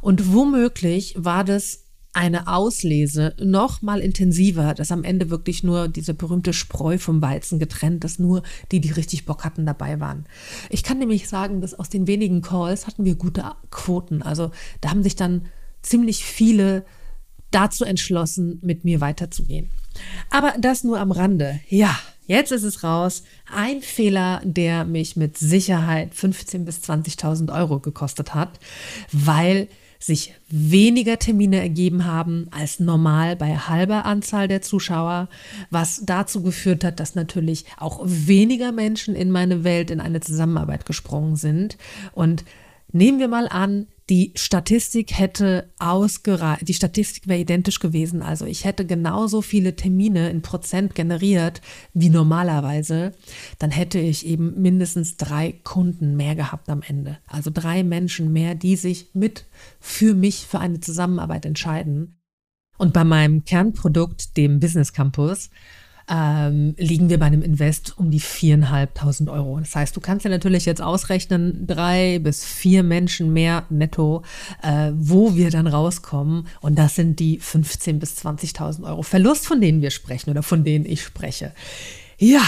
Und 0.00 0.32
womöglich 0.32 1.14
war 1.16 1.44
das 1.44 1.84
eine 2.12 2.48
Auslese 2.48 3.34
noch 3.40 3.82
mal 3.82 4.00
intensiver, 4.00 4.74
dass 4.74 4.90
am 4.90 5.04
Ende 5.04 5.30
wirklich 5.30 5.62
nur 5.62 5.88
diese 5.88 6.12
berühmte 6.12 6.52
Spreu 6.52 6.98
vom 6.98 7.22
Weizen 7.22 7.58
getrennt, 7.58 8.02
dass 8.02 8.18
nur 8.18 8.42
die, 8.72 8.80
die 8.80 8.90
richtig 8.90 9.26
Bock 9.26 9.44
hatten, 9.44 9.64
dabei 9.64 10.00
waren. 10.00 10.26
Ich 10.70 10.82
kann 10.82 10.98
nämlich 10.98 11.28
sagen, 11.28 11.60
dass 11.60 11.74
aus 11.74 11.88
den 11.88 12.06
wenigen 12.06 12.42
Calls 12.42 12.86
hatten 12.86 13.04
wir 13.04 13.14
gute 13.14 13.44
Quoten. 13.70 14.22
Also 14.22 14.50
da 14.80 14.90
haben 14.90 15.02
sich 15.02 15.14
dann 15.14 15.46
ziemlich 15.82 16.24
viele 16.24 16.84
dazu 17.52 17.84
entschlossen, 17.84 18.58
mit 18.62 18.84
mir 18.84 19.00
weiterzugehen. 19.00 19.70
Aber 20.30 20.54
das 20.58 20.84
nur 20.84 21.00
am 21.00 21.12
Rande. 21.12 21.60
Ja, 21.68 21.96
jetzt 22.26 22.52
ist 22.52 22.62
es 22.62 22.82
raus. 22.82 23.22
Ein 23.52 23.82
Fehler, 23.82 24.40
der 24.44 24.84
mich 24.84 25.16
mit 25.16 25.38
Sicherheit 25.38 26.12
15.000 26.14 26.64
bis 26.64 26.78
20.000 26.78 27.54
Euro 27.54 27.80
gekostet 27.80 28.34
hat, 28.34 28.58
weil 29.12 29.68
sich 30.00 30.34
weniger 30.48 31.18
Termine 31.18 31.60
ergeben 31.60 32.06
haben 32.06 32.48
als 32.50 32.80
normal 32.80 33.36
bei 33.36 33.54
halber 33.54 34.06
Anzahl 34.06 34.48
der 34.48 34.62
Zuschauer, 34.62 35.28
was 35.70 36.02
dazu 36.06 36.42
geführt 36.42 36.84
hat, 36.84 36.98
dass 36.98 37.14
natürlich 37.14 37.66
auch 37.76 38.00
weniger 38.02 38.72
Menschen 38.72 39.14
in 39.14 39.30
meine 39.30 39.62
Welt 39.62 39.90
in 39.90 40.00
eine 40.00 40.20
Zusammenarbeit 40.20 40.86
gesprungen 40.86 41.36
sind. 41.36 41.76
Und 42.12 42.44
nehmen 42.92 43.18
wir 43.18 43.28
mal 43.28 43.46
an, 43.46 43.86
die 44.10 44.32
Statistik 44.34 45.16
hätte 45.16 45.72
ausgereicht, 45.78 46.66
die 46.66 46.74
Statistik 46.74 47.28
wäre 47.28 47.38
identisch 47.38 47.78
gewesen. 47.78 48.22
Also 48.22 48.44
ich 48.44 48.64
hätte 48.64 48.84
genauso 48.84 49.40
viele 49.40 49.76
Termine 49.76 50.30
in 50.30 50.42
Prozent 50.42 50.96
generiert 50.96 51.62
wie 51.94 52.10
normalerweise. 52.10 53.12
Dann 53.60 53.70
hätte 53.70 54.00
ich 54.00 54.26
eben 54.26 54.60
mindestens 54.60 55.16
drei 55.16 55.52
Kunden 55.62 56.16
mehr 56.16 56.34
gehabt 56.34 56.68
am 56.68 56.82
Ende. 56.82 57.18
Also 57.28 57.50
drei 57.54 57.84
Menschen 57.84 58.32
mehr, 58.32 58.56
die 58.56 58.74
sich 58.74 59.10
mit 59.14 59.46
für 59.78 60.14
mich 60.14 60.46
für 60.46 60.58
eine 60.58 60.80
Zusammenarbeit 60.80 61.46
entscheiden. 61.46 62.18
Und 62.78 62.92
bei 62.92 63.04
meinem 63.04 63.44
Kernprodukt, 63.44 64.36
dem 64.36 64.58
Business 64.58 64.92
Campus, 64.92 65.50
ähm, 66.10 66.74
liegen 66.76 67.08
wir 67.08 67.18
bei 67.18 67.26
einem 67.26 67.42
Invest 67.42 67.96
um 67.96 68.10
die 68.10 68.20
4.500 68.20 69.30
Euro. 69.32 69.58
Das 69.60 69.76
heißt, 69.76 69.96
du 69.96 70.00
kannst 70.00 70.24
ja 70.24 70.30
natürlich 70.30 70.66
jetzt 70.66 70.82
ausrechnen, 70.82 71.66
drei 71.68 72.18
bis 72.18 72.44
vier 72.44 72.82
Menschen 72.82 73.32
mehr 73.32 73.64
netto, 73.70 74.22
äh, 74.62 74.90
wo 74.94 75.36
wir 75.36 75.50
dann 75.50 75.68
rauskommen. 75.68 76.48
Und 76.60 76.78
das 76.78 76.96
sind 76.96 77.20
die 77.20 77.40
15.000 77.40 77.98
bis 78.00 78.16
20.000 78.24 78.84
Euro 78.84 79.02
Verlust, 79.02 79.46
von 79.46 79.60
denen 79.60 79.82
wir 79.82 79.90
sprechen 79.90 80.30
oder 80.30 80.42
von 80.42 80.64
denen 80.64 80.84
ich 80.84 81.02
spreche. 81.02 81.52
Ja, 82.18 82.42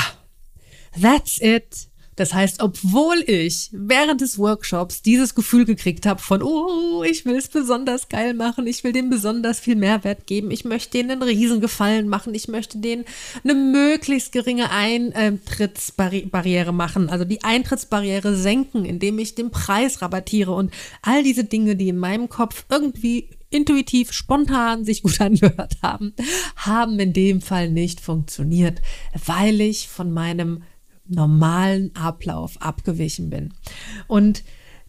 that's 1.00 1.40
it. 1.40 1.92
Das 2.16 2.35
heißt, 2.35 2.61
obwohl 2.62 3.25
ich 3.26 3.71
während 3.73 4.21
des 4.21 4.38
Workshops 4.38 5.00
dieses 5.02 5.35
Gefühl 5.35 5.64
gekriegt 5.64 6.04
habe 6.04 6.21
von, 6.21 6.42
oh, 6.42 7.02
ich 7.04 7.25
will 7.25 7.37
es 7.37 7.49
besonders 7.49 8.09
geil 8.09 8.35
machen, 8.35 8.66
ich 8.66 8.85
will 8.85 8.92
dem 8.92 9.09
besonders 9.09 9.61
viel 9.61 9.76
Mehrwert 9.76 10.26
geben, 10.26 10.50
ich 10.50 10.66
möchte 10.66 10.99
denen 10.99 11.12
einen 11.12 11.23
Riesengefallen 11.23 12.09
machen, 12.09 12.35
ich 12.35 12.49
möchte 12.49 12.76
denen 12.78 13.07
eine 13.42 13.54
möglichst 13.54 14.33
geringe 14.33 14.71
Eintrittsbarriere 14.71 16.73
machen, 16.73 17.09
also 17.09 17.25
die 17.25 17.42
Eintrittsbarriere 17.42 18.37
senken, 18.37 18.85
indem 18.85 19.19
ich 19.19 19.35
den 19.35 19.50
Preis 19.50 20.02
rabattiere 20.02 20.52
und 20.52 20.71
all 21.00 21.23
diese 21.23 21.45
Dinge, 21.45 21.76
die 21.76 21.88
in 21.88 21.99
meinem 21.99 22.28
Kopf 22.28 22.66
irgendwie 22.69 23.31
intuitiv, 23.52 24.12
spontan 24.12 24.85
sich 24.85 25.02
gut 25.02 25.21
angehört 25.21 25.76
haben, 25.83 26.14
haben 26.57 26.99
in 26.99 27.12
dem 27.12 27.40
Fall 27.40 27.71
nicht 27.71 28.00
funktioniert, 28.00 28.81
weil 29.26 29.61
ich 29.61 29.88
von 29.88 30.12
meinem 30.12 30.62
normalen 31.12 31.95
Ablauf 31.95 32.61
abgewichen 32.61 33.31
bin. 33.31 33.54
Und 34.09 34.42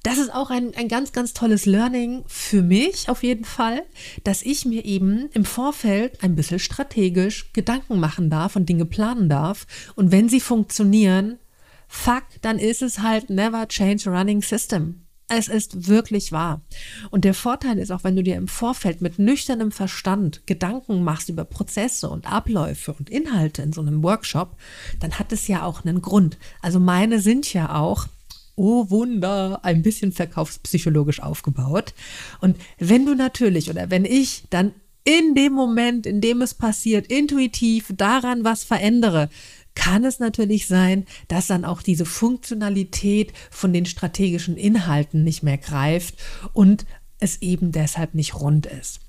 das 0.04 0.18
ist 0.18 0.34
auch 0.34 0.50
ein, 0.50 0.76
ein 0.76 0.90
ganz, 0.90 1.14
ganz 1.14 1.34
tolles 1.34 1.66
Learning 1.66 2.26
für 2.28 2.62
mich 2.62 3.08
auf 3.08 3.24
jeden 3.24 3.46
Fall, 3.46 3.84
dass 4.26 4.42
ich 4.42 4.66
mir 4.66 4.84
eben 4.84 5.30
im 5.34 5.46
Vorfeld 5.46 6.22
ein 6.22 6.36
bisschen 6.36 6.60
strategisch 6.60 7.54
Gedanken 7.54 8.00
machen 8.02 8.30
darf 8.30 8.58
und 8.58 8.68
Dinge 8.68 8.86
planen 8.86 9.30
darf. 9.30 9.66
Und 9.96 10.12
wenn 10.12 10.28
sie 10.28 10.42
funktionieren, 10.42 11.40
fuck, 11.88 12.24
dann 12.42 12.60
ist 12.60 12.82
es 12.82 13.00
halt 13.00 13.30
never 13.30 13.66
change 13.70 14.10
running 14.10 14.42
system. 14.42 15.03
Es 15.28 15.48
ist 15.48 15.88
wirklich 15.88 16.32
wahr. 16.32 16.62
Und 17.10 17.26
der 17.26 17.34
Vorteil 17.34 17.80
ist 17.80 17.92
auch, 17.92 18.04
wenn 18.04 18.16
du 18.16 18.24
dir 18.24 18.36
im 18.36 18.48
Vorfeld 18.48 19.02
mit 19.02 19.20
nüchternem 19.20 19.72
Verstand 19.72 20.46
Gedanken 20.46 21.04
machst 21.04 21.30
über 21.30 21.46
Prozesse 21.46 22.10
und 22.10 22.32
Abläufe 22.32 22.94
und 22.94 23.10
Inhalte 23.10 23.62
in 23.62 23.74
so 23.74 23.82
einem 23.82 24.04
Workshop, 24.04 24.56
dann 25.00 25.18
hat 25.18 25.32
es 25.32 25.48
ja 25.48 25.64
auch 25.64 25.86
einen 25.86 26.02
Grund. 26.02 26.38
Also 26.62 26.80
meine 26.80 27.20
sind 27.20 27.52
ja 27.54 27.76
auch 27.76 28.08
oh 28.56 28.90
Wunder, 28.90 29.60
ein 29.64 29.82
bisschen 29.82 30.12
verkaufspsychologisch 30.12 31.22
aufgebaut. 31.22 31.94
Und 32.40 32.58
wenn 32.78 33.06
du 33.06 33.16
natürlich 33.16 33.70
oder 33.70 33.90
wenn 33.90 34.06
ich 34.06 34.44
dann 34.50 34.74
in 35.04 35.36
dem 35.36 35.54
Moment, 35.54 36.06
in 36.06 36.22
dem 36.22 36.42
es 36.42 36.54
passiert, 36.54 37.08
intuitiv 37.08 37.94
daran 37.98 38.44
was 38.44 38.64
verändere, 38.64 39.30
kann 39.76 40.04
es 40.06 40.20
natürlich 40.20 40.68
sein, 40.68 41.06
dass 41.28 41.48
dann 41.48 41.66
auch 41.66 41.82
diese 41.82 42.06
Funktionalität 42.06 43.34
von 43.50 43.74
den 43.74 43.86
strategischen 43.86 44.58
Inhalten 44.58 45.24
nicht 45.24 45.44
mehr 45.44 45.58
greift 45.58 46.16
und 46.54 46.86
es 47.20 47.42
eben 47.42 47.72
deshalb 47.72 48.14
nicht 48.14 48.36
rund 48.36 48.66
ist. 48.66 49.00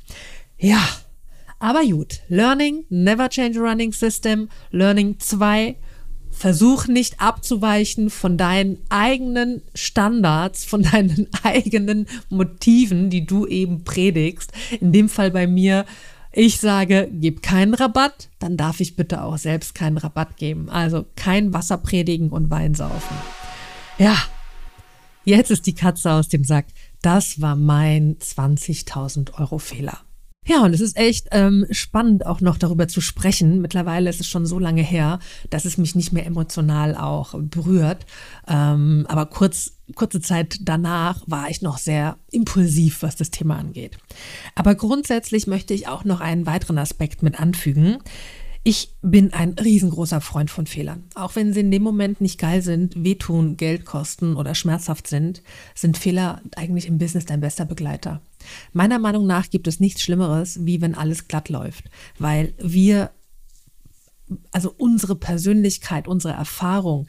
Ja, 0.59 0.87
aber 1.59 1.83
gut. 1.85 2.21
Learning, 2.29 2.85
never 2.89 3.29
change 3.29 3.59
running 3.59 3.93
system. 3.93 4.49
Learning 4.71 5.19
2, 5.19 5.77
versuch 6.31 6.89
nicht 6.89 7.21
abzuweichen 7.21 8.11
von 8.11 8.37
deinen 8.37 8.79
eigenen 8.89 9.63
Standards, 9.75 10.65
von 10.65 10.83
deinen 10.83 11.29
eigenen 11.43 12.07
Motiven, 12.29 13.09
die 13.09 13.25
du 13.25 13.47
eben 13.47 13.85
predigst. 13.85 14.53
In 14.81 14.93
dem 14.93 15.09
Fall 15.09 15.31
bei 15.31 15.47
mir 15.47 15.87
ich 16.37 16.59
sage, 16.59 17.09
gib 17.13 17.43
keinen 17.43 17.75
Rabatt, 17.75 18.29
dann 18.41 18.57
darf 18.57 18.81
ich 18.81 18.97
bitte 18.97 19.23
auch 19.23 19.39
selbst 19.39 19.75
keinen 19.75 19.99
Rabatt 19.99 20.37
geben. 20.37 20.69
Also 20.69 21.07
kein 21.15 21.53
Wasser 21.53 21.79
predigen 21.79 22.31
und 22.31 22.51
Wein 22.51 22.75
saufen. 22.75 23.17
Ja, 23.99 24.17
jetzt 25.25 25.53
ist 25.53 25.67
die 25.67 25.77
Katze 25.77 26.11
aus 26.11 26.29
dem 26.29 26.43
Sack. 26.43 26.67
Das 27.03 27.41
war 27.41 27.55
mein 27.55 28.17
20.000 28.19 29.39
Euro 29.39 29.59
Fehler. 29.59 30.01
Ja, 30.47 30.63
und 30.63 30.75
es 30.75 30.81
ist 30.81 30.97
echt 30.97 31.29
ähm, 31.31 31.67
spannend, 31.71 32.27
auch 32.27 32.41
noch 32.41 32.59
darüber 32.59 32.87
zu 32.87 33.01
sprechen. 33.01 33.63
Mittlerweile 33.63 34.11
ist 34.11 34.21
es 34.21 34.27
schon 34.27 34.45
so 34.45 34.59
lange 34.59 34.83
her, 34.83 35.19
dass 35.49 35.65
es 35.65 35.79
mich 35.79 35.95
nicht 35.95 36.13
mehr 36.13 36.27
emotional 36.27 36.95
auch 36.97 37.35
berührt. 37.39 38.05
Ähm, 38.47 39.07
aber 39.09 39.27
kurz, 39.27 39.79
kurze 39.95 40.21
Zeit 40.21 40.59
danach 40.61 41.23
war 41.27 41.49
ich 41.49 41.63
noch 41.63 41.79
sehr 41.79 42.19
impulsiv, 42.31 43.03
was 43.03 43.17
das 43.17 43.31
Thema 43.31 43.57
angeht. 43.57 43.97
Aber 44.55 44.75
grundsätzlich 44.75 45.47
möchte 45.47 45.73
ich 45.73 45.89
auch 45.89 46.05
noch 46.05 46.21
einen 46.21 46.47
weiteren 46.47 46.79
Aspekt 46.79 47.23
mit 47.23 47.41
anfügen. 47.41 47.99
Ich 48.67 48.95
bin 49.03 49.35
ein 49.35 49.51
riesengroßer 49.51 50.23
Freund 50.23 50.51
von 50.51 50.67
Fehlern. 50.67 51.05
Auch 51.15 51.37
wenn 51.37 51.53
sie 51.53 51.61
in 51.61 51.71
dem 51.71 51.83
Moment 51.83 52.23
nicht 52.23 52.41
geil 52.41 52.63
sind, 52.63 53.05
wehtun, 53.05 53.59
Geld 53.59 53.85
kosten 53.85 54.37
oder 54.37 54.55
schmerzhaft 54.55 55.07
sind, 55.07 55.43
sind 55.75 55.99
Fehler 55.99 56.41
eigentlich 56.57 56.87
im 56.87 56.97
Business 56.97 57.27
dein 57.27 57.43
bester 57.43 57.67
Begleiter. 57.67 58.23
Meiner 58.73 58.99
Meinung 58.99 59.27
nach 59.27 59.51
gibt 59.51 59.69
es 59.69 59.81
nichts 59.81 60.01
Schlimmeres, 60.01 60.65
wie 60.65 60.81
wenn 60.81 60.95
alles 60.95 61.29
glatt 61.29 61.51
läuft, 61.51 61.91
weil 62.19 62.55
wir, 62.59 63.11
also 64.51 64.75
unsere 64.75 65.15
Persönlichkeit, 65.15 66.09
unsere 66.09 66.33
Erfahrung, 66.33 67.07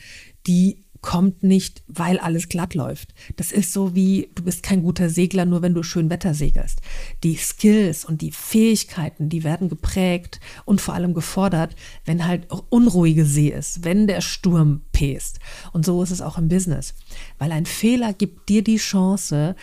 die 0.47 0.84
kommt 1.05 1.43
nicht, 1.43 1.83
weil 1.87 2.17
alles 2.17 2.49
glatt 2.49 2.73
läuft. 2.73 3.13
Das 3.35 3.51
ist 3.51 3.71
so 3.71 3.93
wie, 3.93 4.31
du 4.33 4.41
bist 4.41 4.63
kein 4.63 4.81
guter 4.81 5.07
Segler, 5.07 5.45
nur 5.45 5.61
wenn 5.61 5.75
du 5.75 5.83
schön 5.83 6.09
Wetter 6.09 6.33
segelst. 6.33 6.81
Die 7.23 7.35
Skills 7.35 8.05
und 8.05 8.23
die 8.23 8.31
Fähigkeiten, 8.31 9.29
die 9.29 9.43
werden 9.43 9.69
geprägt 9.69 10.39
und 10.65 10.81
vor 10.81 10.95
allem 10.95 11.13
gefordert, 11.13 11.75
wenn 12.05 12.25
halt 12.25 12.47
unruhige 12.69 13.23
See 13.23 13.49
ist, 13.49 13.83
wenn 13.83 14.07
der 14.07 14.21
Sturm 14.21 14.81
pest. 14.93 15.37
Und 15.73 15.85
so 15.85 16.01
ist 16.01 16.09
es 16.09 16.21
auch 16.21 16.39
im 16.39 16.47
Business. 16.47 16.95
Weil 17.37 17.51
ein 17.51 17.67
Fehler 17.67 18.11
gibt 18.11 18.49
dir 18.49 18.63
die 18.63 18.77
Chance, 18.77 19.55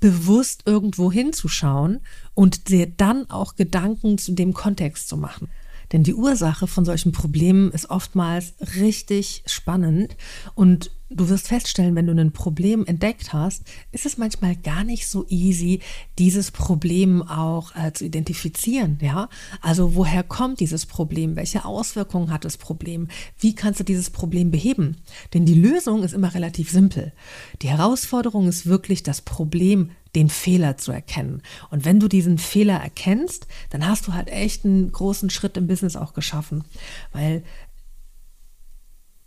bewusst 0.00 0.64
irgendwo 0.66 1.12
hinzuschauen 1.12 2.00
und 2.34 2.70
dir 2.70 2.86
dann 2.88 3.30
auch 3.30 3.54
Gedanken 3.54 4.18
zu 4.18 4.32
dem 4.32 4.52
Kontext 4.52 5.08
zu 5.08 5.16
machen. 5.16 5.48
Denn 5.92 6.02
die 6.02 6.14
Ursache 6.14 6.66
von 6.66 6.84
solchen 6.84 7.12
Problemen 7.12 7.70
ist 7.70 7.90
oftmals 7.90 8.54
richtig 8.76 9.42
spannend. 9.46 10.16
Und 10.54 10.90
du 11.08 11.28
wirst 11.28 11.48
feststellen, 11.48 11.94
wenn 11.94 12.06
du 12.06 12.12
ein 12.12 12.32
Problem 12.32 12.84
entdeckt 12.86 13.32
hast, 13.32 13.62
ist 13.92 14.06
es 14.06 14.18
manchmal 14.18 14.56
gar 14.56 14.84
nicht 14.84 15.06
so 15.06 15.24
easy, 15.28 15.80
dieses 16.18 16.50
Problem 16.50 17.22
auch 17.22 17.74
äh, 17.76 17.92
zu 17.92 18.04
identifizieren. 18.04 18.98
Ja, 19.00 19.28
also 19.60 19.94
woher 19.94 20.22
kommt 20.22 20.60
dieses 20.60 20.86
Problem? 20.86 21.36
Welche 21.36 21.64
Auswirkungen 21.64 22.30
hat 22.30 22.44
das 22.44 22.56
Problem? 22.56 23.08
Wie 23.38 23.54
kannst 23.54 23.80
du 23.80 23.84
dieses 23.84 24.10
Problem 24.10 24.50
beheben? 24.50 24.96
Denn 25.34 25.44
die 25.44 25.54
Lösung 25.54 26.02
ist 26.02 26.14
immer 26.14 26.34
relativ 26.34 26.70
simpel. 26.70 27.12
Die 27.62 27.68
Herausforderung 27.68 28.48
ist 28.48 28.66
wirklich 28.66 29.02
das 29.02 29.22
Problem 29.22 29.90
den 30.16 30.30
Fehler 30.30 30.78
zu 30.78 30.92
erkennen. 30.92 31.42
Und 31.70 31.84
wenn 31.84 32.00
du 32.00 32.08
diesen 32.08 32.38
Fehler 32.38 32.80
erkennst, 32.80 33.46
dann 33.68 33.86
hast 33.86 34.06
du 34.06 34.14
halt 34.14 34.28
echt 34.28 34.64
einen 34.64 34.90
großen 34.90 35.28
Schritt 35.28 35.58
im 35.58 35.66
Business 35.66 35.94
auch 35.94 36.14
geschaffen. 36.14 36.64
Weil 37.12 37.44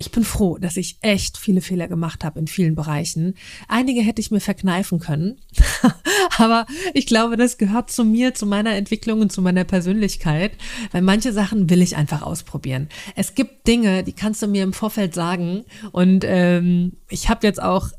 ich 0.02 0.12
bin 0.12 0.24
froh, 0.24 0.58
dass 0.58 0.78
ich 0.78 0.98
echt 1.02 1.38
viele 1.38 1.60
Fehler 1.60 1.90
gemacht 1.90 2.24
habe 2.24 2.40
in 2.40 2.48
vielen 2.48 2.74
Bereichen. 2.74 3.36
Einige 3.68 4.02
hätte 4.02 4.22
ich 4.22 4.32
mir 4.32 4.40
verkneifen 4.40 5.00
können, 5.00 5.42
aber 6.38 6.66
ich 6.94 7.06
glaube, 7.06 7.36
das 7.36 7.58
gehört 7.58 7.92
zu 7.92 8.06
mir, 8.06 8.34
zu 8.34 8.46
meiner 8.46 8.76
Entwicklung 8.76 9.20
und 9.20 9.32
zu 9.32 9.42
meiner 9.42 9.66
Persönlichkeit, 9.66 10.54
weil 10.94 11.02
manche 11.02 11.34
Sachen 11.34 11.70
will 11.70 11.82
ich 11.82 11.98
einfach 11.98 12.22
ausprobieren. 12.22 12.88
Es 13.18 13.36
gibt 13.36 13.68
Dinge, 13.68 14.04
die 14.04 14.14
kannst 14.14 14.42
du 14.42 14.48
mir 14.48 14.64
im 14.64 14.72
Vorfeld 14.72 15.14
sagen 15.14 15.66
und 15.92 16.24
ähm, 16.26 16.94
ich 17.10 17.28
habe 17.28 17.46
jetzt 17.46 17.62
auch 17.62 17.90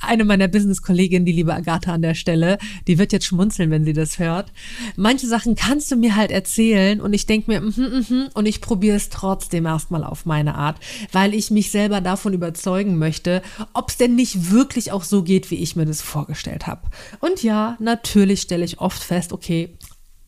eine 0.00 0.24
meiner 0.24 0.48
Business-Kolleginnen, 0.48 1.24
die 1.24 1.32
liebe 1.32 1.54
Agatha 1.54 1.94
an 1.94 2.02
der 2.02 2.14
Stelle, 2.14 2.58
die 2.86 2.98
wird 2.98 3.12
jetzt 3.12 3.26
schmunzeln, 3.26 3.70
wenn 3.70 3.84
sie 3.84 3.92
das 3.92 4.18
hört. 4.18 4.52
Manche 4.96 5.26
Sachen 5.26 5.54
kannst 5.54 5.90
du 5.90 5.96
mir 5.96 6.16
halt 6.16 6.30
erzählen 6.30 7.00
und 7.00 7.12
ich 7.12 7.26
denke 7.26 7.50
mir, 7.50 7.60
mm 7.60 7.68
-hmm, 7.68 8.12
mm 8.12 8.30
und 8.34 8.46
ich 8.46 8.60
probiere 8.60 8.96
es 8.96 9.08
trotzdem 9.08 9.66
erstmal 9.66 10.04
auf 10.04 10.26
meine 10.26 10.54
Art, 10.54 10.78
weil 11.12 11.34
ich 11.34 11.50
mich 11.50 11.70
selber 11.70 12.00
davon 12.00 12.32
überzeugen 12.32 12.98
möchte, 12.98 13.42
ob 13.72 13.90
es 13.90 13.96
denn 13.96 14.14
nicht 14.14 14.50
wirklich 14.50 14.92
auch 14.92 15.04
so 15.04 15.22
geht, 15.22 15.50
wie 15.50 15.56
ich 15.56 15.76
mir 15.76 15.86
das 15.86 16.02
vorgestellt 16.02 16.66
habe. 16.66 16.82
Und 17.20 17.42
ja, 17.42 17.76
natürlich 17.80 18.42
stelle 18.42 18.64
ich 18.64 18.80
oft 18.80 19.02
fest, 19.02 19.32
okay, 19.32 19.76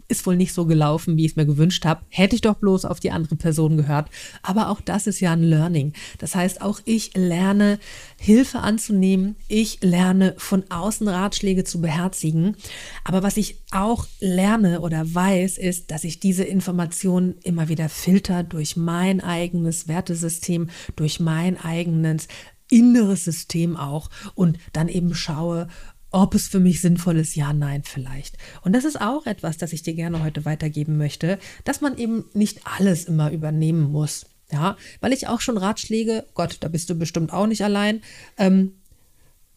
ist 0.08 0.26
wohl 0.26 0.36
nicht 0.36 0.52
so 0.52 0.66
gelaufen, 0.66 1.16
wie 1.16 1.24
ich 1.24 1.32
es 1.32 1.36
mir 1.36 1.46
gewünscht 1.46 1.84
habe. 1.84 2.02
Hätte 2.08 2.34
ich 2.34 2.42
doch 2.42 2.54
bloß 2.54 2.84
auf 2.84 3.00
die 3.00 3.10
andere 3.10 3.36
Person 3.36 3.76
gehört. 3.76 4.08
Aber 4.42 4.70
auch 4.70 4.80
das 4.80 5.06
ist 5.06 5.20
ja 5.20 5.32
ein 5.32 5.42
Learning. 5.42 5.92
Das 6.18 6.34
heißt, 6.34 6.62
auch 6.62 6.80
ich 6.84 7.14
lerne 7.14 7.78
Hilfe 8.18 8.60
anzunehmen. 8.60 9.36
Ich 9.48 9.78
lerne 9.82 10.34
von 10.38 10.64
außen 10.70 11.08
Ratschläge 11.08 11.64
zu 11.64 11.80
beherzigen. 11.80 12.56
Aber 13.04 13.22
was 13.22 13.36
ich 13.36 13.58
auch 13.70 14.06
lerne 14.20 14.80
oder 14.80 15.14
weiß, 15.14 15.58
ist, 15.58 15.90
dass 15.90 16.04
ich 16.04 16.20
diese 16.20 16.44
Informationen 16.44 17.34
immer 17.42 17.68
wieder 17.68 17.88
filter 17.88 18.42
durch 18.42 18.76
mein 18.76 19.20
eigenes 19.20 19.88
Wertesystem, 19.88 20.68
durch 20.94 21.20
mein 21.20 21.58
eigenes 21.58 22.28
inneres 22.70 23.24
System 23.24 23.76
auch 23.76 24.10
und 24.34 24.58
dann 24.72 24.88
eben 24.88 25.14
schaue, 25.14 25.68
ob 26.10 26.34
es 26.34 26.48
für 26.48 26.60
mich 26.60 26.80
sinnvoll 26.80 27.18
ist, 27.18 27.34
ja, 27.34 27.52
nein, 27.52 27.82
vielleicht. 27.84 28.36
Und 28.62 28.72
das 28.72 28.84
ist 28.84 29.00
auch 29.00 29.26
etwas, 29.26 29.56
das 29.56 29.72
ich 29.72 29.82
dir 29.82 29.94
gerne 29.94 30.22
heute 30.22 30.44
weitergeben 30.44 30.96
möchte, 30.96 31.38
dass 31.64 31.80
man 31.80 31.98
eben 31.98 32.24
nicht 32.32 32.60
alles 32.64 33.04
immer 33.04 33.30
übernehmen 33.32 33.90
muss. 33.90 34.26
Ja, 34.50 34.76
weil 35.00 35.12
ich 35.12 35.26
auch 35.26 35.40
schon 35.40 35.58
Ratschläge, 35.58 36.24
Gott, 36.34 36.58
da 36.60 36.68
bist 36.68 36.88
du 36.88 36.94
bestimmt 36.94 37.32
auch 37.32 37.48
nicht 37.48 37.64
allein, 37.64 38.00
ähm, 38.38 38.74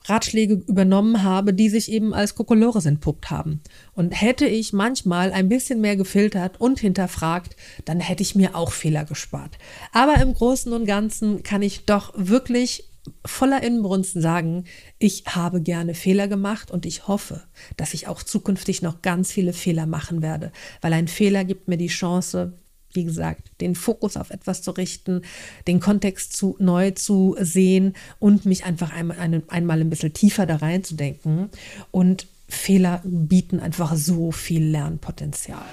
Ratschläge 0.06 0.64
übernommen 0.66 1.24
habe, 1.24 1.54
die 1.54 1.70
sich 1.70 1.92
eben 1.92 2.14
als 2.14 2.34
Kokolores 2.34 2.86
entpuppt 2.86 3.30
haben. 3.30 3.62
Und 3.94 4.12
hätte 4.12 4.48
ich 4.48 4.74
manchmal 4.74 5.32
ein 5.32 5.50
bisschen 5.50 5.82
mehr 5.82 5.96
gefiltert 5.96 6.60
und 6.60 6.80
hinterfragt, 6.80 7.56
dann 7.86 8.00
hätte 8.00 8.24
ich 8.24 8.36
mir 8.36 8.56
auch 8.56 8.72
Fehler 8.72 9.06
gespart. 9.06 9.58
Aber 9.92 10.16
im 10.22 10.34
Großen 10.34 10.74
und 10.74 10.86
Ganzen 10.86 11.44
kann 11.44 11.62
ich 11.62 11.86
doch 11.86 12.14
wirklich 12.16 12.89
voller 13.26 13.64
Inbrunst 13.64 14.14
sagen, 14.14 14.66
ich 14.98 15.24
habe 15.28 15.62
gerne 15.62 15.94
Fehler 15.94 16.28
gemacht 16.28 16.72
und 16.72 16.86
ich 16.86 17.08
hoffe, 17.08 17.44
dass 17.78 17.94
ich 17.94 18.08
auch 18.08 18.24
zukünftig 18.24 18.82
noch 18.82 19.02
ganz 19.02 19.32
viele 19.32 19.54
Fehler 19.54 19.86
machen 19.86 20.22
werde, 20.22 20.52
weil 20.82 20.94
ein 20.94 21.08
Fehler 21.08 21.46
gibt 21.46 21.68
mir 21.68 21.78
die 21.78 21.88
Chance, 21.88 22.54
wie 22.94 23.04
gesagt, 23.04 23.52
den 23.62 23.76
Fokus 23.76 24.18
auf 24.18 24.32
etwas 24.32 24.62
zu 24.62 24.72
richten, 24.72 25.22
den 25.68 25.80
Kontext 25.80 26.34
zu, 26.34 26.56
neu 26.60 26.92
zu 26.92 27.36
sehen 27.40 27.94
und 28.18 28.46
mich 28.46 28.66
einfach 28.66 28.92
einmal, 28.92 29.20
ein, 29.20 29.44
einmal 29.50 29.80
ein 29.82 29.90
bisschen 29.90 30.14
tiefer 30.14 30.46
da 30.46 30.58
reinzudenken. 30.58 31.50
Und 31.92 32.28
Fehler 32.48 33.02
bieten 33.04 33.60
einfach 33.60 33.96
so 33.96 34.32
viel 34.32 34.64
Lernpotenzial. 34.64 35.66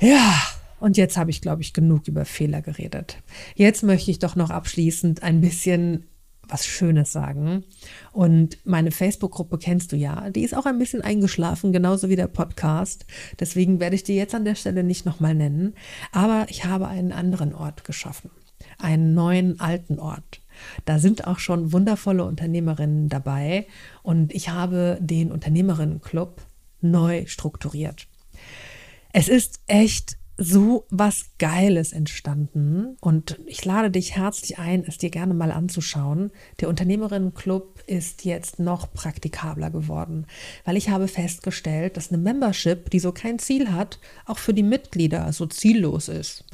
Ja, 0.00 0.34
und 0.82 0.96
jetzt 0.96 1.16
habe 1.16 1.30
ich, 1.30 1.40
glaube 1.40 1.62
ich, 1.62 1.72
genug 1.72 2.08
über 2.08 2.24
Fehler 2.24 2.60
geredet. 2.60 3.18
Jetzt 3.54 3.84
möchte 3.84 4.10
ich 4.10 4.18
doch 4.18 4.34
noch 4.34 4.50
abschließend 4.50 5.22
ein 5.22 5.40
bisschen 5.40 6.08
was 6.48 6.66
Schönes 6.66 7.12
sagen. 7.12 7.62
Und 8.10 8.58
meine 8.64 8.90
Facebook-Gruppe 8.90 9.58
kennst 9.58 9.92
du 9.92 9.96
ja, 9.96 10.30
die 10.30 10.42
ist 10.42 10.56
auch 10.56 10.66
ein 10.66 10.80
bisschen 10.80 11.00
eingeschlafen, 11.00 11.72
genauso 11.72 12.08
wie 12.08 12.16
der 12.16 12.26
Podcast. 12.26 13.06
Deswegen 13.38 13.78
werde 13.78 13.94
ich 13.94 14.02
die 14.02 14.16
jetzt 14.16 14.34
an 14.34 14.44
der 14.44 14.56
Stelle 14.56 14.82
nicht 14.82 15.06
nochmal 15.06 15.36
nennen. 15.36 15.74
Aber 16.10 16.46
ich 16.48 16.64
habe 16.64 16.88
einen 16.88 17.12
anderen 17.12 17.54
Ort 17.54 17.84
geschaffen, 17.84 18.32
einen 18.78 19.14
neuen 19.14 19.60
alten 19.60 20.00
Ort. 20.00 20.40
Da 20.84 20.98
sind 20.98 21.28
auch 21.28 21.38
schon 21.38 21.72
wundervolle 21.72 22.24
Unternehmerinnen 22.24 23.08
dabei 23.08 23.68
und 24.02 24.34
ich 24.34 24.48
habe 24.48 24.98
den 25.00 25.30
Unternehmerinnenclub 25.30 26.42
neu 26.80 27.24
strukturiert. 27.26 28.08
Es 29.12 29.28
ist 29.28 29.60
echt 29.68 30.16
so 30.42 30.86
was 30.90 31.26
Geiles 31.38 31.92
entstanden 31.92 32.96
und 33.00 33.38
ich 33.46 33.64
lade 33.64 33.90
dich 33.90 34.16
herzlich 34.16 34.58
ein, 34.58 34.84
es 34.86 34.98
dir 34.98 35.10
gerne 35.10 35.34
mal 35.34 35.52
anzuschauen. 35.52 36.32
Der 36.60 36.68
Unternehmerinnenclub 36.68 37.82
ist 37.86 38.24
jetzt 38.24 38.58
noch 38.58 38.92
praktikabler 38.92 39.70
geworden, 39.70 40.26
weil 40.64 40.76
ich 40.76 40.88
habe 40.88 41.06
festgestellt, 41.06 41.96
dass 41.96 42.10
eine 42.10 42.20
Membership, 42.20 42.90
die 42.90 42.98
so 42.98 43.12
kein 43.12 43.38
Ziel 43.38 43.70
hat, 43.70 44.00
auch 44.26 44.38
für 44.38 44.52
die 44.52 44.64
Mitglieder 44.64 45.32
so 45.32 45.46
ziellos 45.46 46.08
ist. 46.08 46.44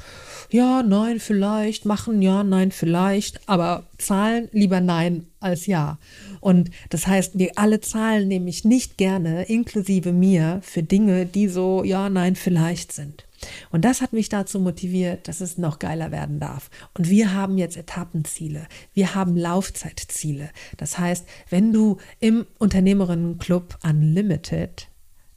Ja, 0.51 0.83
nein, 0.83 1.19
vielleicht, 1.19 1.85
machen, 1.85 2.21
ja, 2.21 2.43
nein, 2.43 2.71
vielleicht, 2.71 3.47
aber 3.49 3.87
zahlen 3.97 4.49
lieber 4.51 4.81
nein 4.81 5.25
als 5.39 5.65
ja. 5.65 5.97
Und 6.41 6.69
das 6.89 7.07
heißt, 7.07 7.39
wir 7.39 7.57
alle 7.57 7.81
zahlen 7.81 8.27
nämlich 8.27 8.65
nicht 8.65 8.97
gerne, 8.97 9.43
inklusive 9.43 10.11
mir, 10.11 10.59
für 10.61 10.83
Dinge, 10.83 11.25
die 11.25 11.47
so, 11.47 11.83
ja, 11.83 12.09
nein, 12.09 12.35
vielleicht 12.35 12.91
sind. 12.91 13.28
Und 13.71 13.85
das 13.85 14.01
hat 14.01 14.13
mich 14.13 14.29
dazu 14.29 14.59
motiviert, 14.59 15.27
dass 15.27 15.41
es 15.41 15.57
noch 15.57 15.79
geiler 15.79 16.11
werden 16.11 16.39
darf. 16.39 16.69
Und 16.93 17.09
wir 17.09 17.33
haben 17.33 17.57
jetzt 17.57 17.77
Etappenziele. 17.77 18.67
Wir 18.93 19.15
haben 19.15 19.35
Laufzeitziele. 19.35 20.49
Das 20.77 20.97
heißt, 20.97 21.25
wenn 21.49 21.73
du 21.73 21.97
im 22.19 22.45
Unternehmerinnenclub 22.57 23.77
Unlimited 23.83 24.87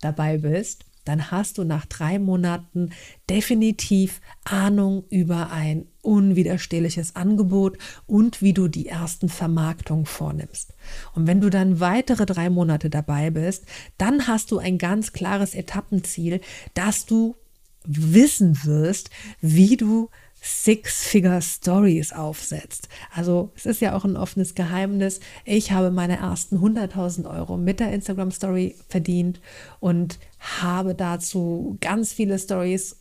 dabei 0.01 0.39
bist, 0.39 0.85
dann 1.05 1.31
hast 1.31 1.59
du 1.59 1.65
nach 1.65 1.87
drei 1.87 2.19
Monaten 2.19 2.91
definitiv 3.29 4.21
Ahnung 4.45 5.05
über 5.11 5.51
ein 5.51 5.87
unwiderstehliches 6.03 7.17
Angebot 7.17 7.79
und 8.07 8.43
wie 8.43 8.53
du 8.53 8.69
die 8.69 8.87
ersten 8.89 9.29
Vermarktungen 9.29 10.07
vornimmst. 10.07 10.75
Und 11.15 11.27
wenn 11.27 11.41
du 11.41 11.51
dann 11.51 11.81
weitere 11.81 12.27
drei 12.27 12.51
Monate 12.51 12.91
dabei 12.91 13.31
bist, 13.31 13.65
dann 13.99 14.27
hast 14.27 14.51
du 14.53 14.59
ein 14.59 14.79
ganz 14.79 15.13
klares 15.13 15.55
Etappenziel, 15.55 16.41
dass 16.75 17.07
du 17.07 17.37
wissen 17.85 18.65
wirst, 18.65 19.11
wie 19.41 19.77
du 19.77 20.09
Six-Figure-Stories 20.43 22.13
aufsetzt. 22.13 22.89
Also 23.15 23.53
es 23.55 23.65
ist 23.65 23.81
ja 23.81 23.95
auch 23.95 24.05
ein 24.05 24.17
offenes 24.17 24.57
Geheimnis. 24.57 25.21
Ich 25.45 25.71
habe 25.71 25.93
meine 25.93 26.17
ersten 26.17 26.59
100.000 26.59 27.31
Euro 27.31 27.57
mit 27.57 27.79
der 27.79 27.93
Instagram-Story 27.93 28.77
verdient 28.89 29.41
und 29.79 30.19
habe 30.41 30.97
dazu 30.97 31.79
ganz 31.81 32.13
viele 32.13 32.39
Stories 32.41 32.97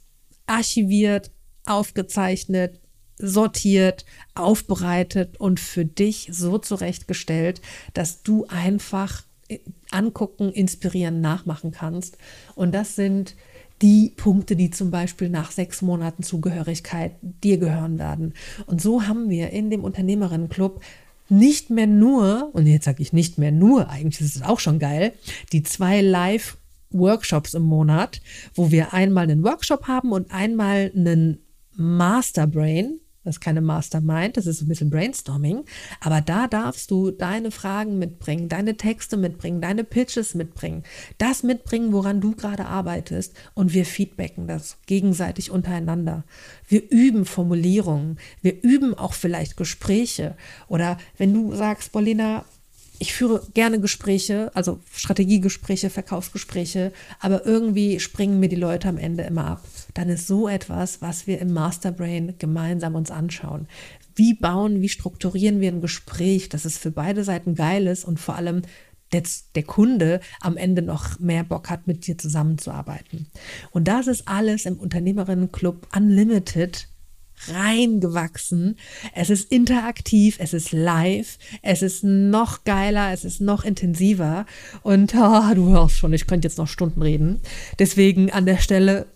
archiviert, 0.46 1.32
aufgezeichnet, 1.66 2.80
sortiert, 3.18 4.06
aufbereitet 4.36 5.40
und 5.40 5.60
für 5.60 5.86
dich 5.86 6.30
so 6.32 6.60
zurechtgestellt, 6.60 7.62
dass 7.94 8.22
du 8.22 8.46
einfach 8.48 9.24
angucken, 9.92 10.52
inspirieren, 10.52 11.22
nachmachen 11.22 11.72
kannst. 11.72 12.18
Und 12.56 12.74
das 12.74 12.96
sind 12.96 13.36
die 13.82 14.14
Punkte, 14.16 14.56
die 14.56 14.70
zum 14.70 14.92
Beispiel 14.92 15.30
nach 15.30 15.52
sechs 15.52 15.82
Monaten 15.82 16.24
Zugehörigkeit 16.24 17.14
dir 17.22 17.58
gehören 17.58 18.00
werden. 18.00 18.34
Und 18.68 18.82
so 18.82 19.08
haben 19.08 19.30
wir 19.30 19.50
in 19.50 19.70
dem 19.70 19.84
Unternehmerinnenclub 19.84 20.82
nicht 21.30 21.70
mehr 21.70 21.88
nur, 21.88 22.50
und 22.54 22.68
jetzt 22.68 22.86
sage 22.86 23.02
ich 23.02 23.14
nicht 23.14 23.38
mehr 23.38 23.52
nur, 23.52 23.90
eigentlich 23.90 24.22
ist 24.22 24.36
es 24.36 24.42
auch 24.42 24.60
schon 24.60 24.80
geil, 24.80 25.14
die 25.52 25.64
zwei 25.64 26.02
Live-Workshops 26.02 27.54
im 27.54 27.64
Monat, 27.64 28.22
wo 28.54 28.70
wir 28.70 28.94
einmal 28.94 29.24
einen 29.24 29.44
Workshop 29.44 29.88
haben 29.88 30.12
und 30.12 30.32
einmal 30.32 30.92
einen 30.96 31.40
Masterbrain, 31.76 33.00
das 33.24 33.36
ist 33.36 33.42
keine 33.42 33.62
Mastermind, 33.62 34.38
das 34.38 34.48
ist 34.48 34.62
ein 34.62 34.68
bisschen 34.68 34.90
Brainstorming. 34.90 35.66
Aber 36.00 36.22
da 36.22 36.48
darfst 36.48 36.90
du 36.90 37.12
deine 37.12 37.52
Fragen 37.52 38.00
mitbringen, 38.00 38.50
deine 38.50 38.78
Texte 38.78 39.16
mitbringen, 39.16 39.62
deine 39.62 39.84
Pitches 39.84 40.34
mitbringen, 40.34 40.84
das 41.18 41.44
mitbringen, 41.44 41.94
woran 41.94 42.20
du 42.20 42.36
gerade 42.36 42.66
arbeitest. 42.66 43.34
Und 43.54 43.74
wir 43.74 43.86
feedbacken 43.86 44.48
das 44.48 44.78
gegenseitig 44.88 45.52
untereinander. 45.52 46.24
Wir 46.68 46.90
üben 46.90 47.26
Formulierungen. 47.26 48.20
Wir 48.42 48.62
üben 48.64 48.96
auch 48.96 49.14
vielleicht 49.14 49.56
Gespräche. 49.56 50.36
Oder 50.68 50.98
wenn 51.18 51.34
du 51.34 51.54
sagst, 51.54 51.92
Bolina, 51.92 52.46
ich 53.02 53.14
führe 53.14 53.42
gerne 53.56 53.80
Gespräche, 53.80 54.52
also 54.54 54.80
Strategiegespräche, 54.94 55.90
Verkaufsgespräche, 55.90 56.94
aber 57.20 57.48
irgendwie 57.48 58.00
springen 58.00 58.40
mir 58.40 58.48
die 58.48 58.56
Leute 58.56 58.88
am 58.88 59.00
Ende 59.00 59.24
immer 59.24 59.48
ab. 59.48 59.64
Dann 59.96 60.08
ist 60.08 60.28
so 60.28 60.48
etwas, 60.48 61.02
was 61.02 61.26
wir 61.26 61.40
im 61.40 61.52
Masterbrain 61.52 62.36
gemeinsam 62.38 62.94
uns 62.94 63.10
anschauen. 63.10 63.68
Wie 64.14 64.36
bauen, 64.36 64.84
wie 64.84 64.90
strukturieren 64.90 65.62
wir 65.62 65.72
ein 65.72 65.82
Gespräch, 65.82 66.50
dass 66.50 66.64
es 66.64 66.78
für 66.78 66.92
beide 66.92 67.24
Seiten 67.24 67.56
geil 67.56 67.88
ist 67.88 68.06
und 68.06 68.20
vor 68.20 68.36
allem 68.36 68.62
der, 69.14 69.24
der 69.56 69.64
Kunde 69.64 70.20
am 70.40 70.56
Ende 70.56 70.84
noch 70.84 71.20
mehr 71.20 71.44
Bock 71.44 71.72
hat, 71.72 71.88
mit 71.88 72.06
dir 72.06 72.20
zusammenzuarbeiten. 72.20 73.26
Und 73.72 73.88
das 73.88 74.06
ist 74.06 74.28
alles 74.28 74.68
im 74.68 74.78
Unternehmerinnenclub 74.78 75.88
Unlimited 75.96 76.88
reingewachsen. 77.48 78.78
Es 79.14 79.30
ist 79.30 79.52
interaktiv, 79.52 80.38
es 80.40 80.54
ist 80.54 80.72
live, 80.72 81.38
es 81.62 81.82
ist 81.82 82.04
noch 82.04 82.64
geiler, 82.64 83.12
es 83.14 83.26
ist 83.26 83.42
noch 83.42 83.64
intensiver. 83.64 84.46
Und 84.84 85.14
oh, 85.16 85.54
du 85.56 85.70
hörst 85.70 85.98
schon, 85.98 86.14
ich 86.14 86.28
könnte 86.28 86.48
jetzt 86.48 86.58
noch 86.58 86.68
Stunden 86.68 87.02
reden. 87.02 87.42
Deswegen 87.80 88.32
an 88.32 88.46
der 88.46 88.58
Stelle, 88.58 89.08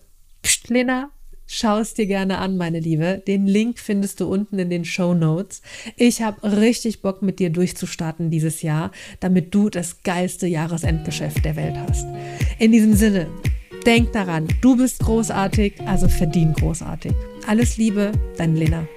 Psst, 0.42 0.68
Lena, 0.68 1.10
Schau 1.48 1.78
es 1.78 1.94
dir 1.94 2.06
gerne 2.06 2.38
an, 2.38 2.56
meine 2.56 2.80
Liebe. 2.80 3.22
Den 3.24 3.46
Link 3.46 3.78
findest 3.78 4.18
du 4.18 4.26
unten 4.26 4.58
in 4.58 4.68
den 4.68 4.84
Show 4.84 5.14
Notes. 5.14 5.62
Ich 5.94 6.20
habe 6.20 6.42
richtig 6.56 7.02
Bock, 7.02 7.22
mit 7.22 7.38
dir 7.38 7.50
durchzustarten 7.50 8.30
dieses 8.32 8.62
Jahr, 8.62 8.90
damit 9.20 9.54
du 9.54 9.70
das 9.70 10.02
geilste 10.02 10.48
Jahresendgeschäft 10.48 11.44
der 11.44 11.54
Welt 11.54 11.76
hast. 11.76 12.04
In 12.58 12.72
diesem 12.72 12.94
Sinne, 12.94 13.28
Denk 13.86 14.12
daran, 14.12 14.48
du 14.62 14.76
bist 14.76 14.98
großartig, 14.98 15.80
also 15.86 16.08
verdien 16.08 16.52
großartig. 16.54 17.12
Alles 17.46 17.76
Liebe, 17.76 18.10
dein 18.36 18.56
Lena. 18.56 18.88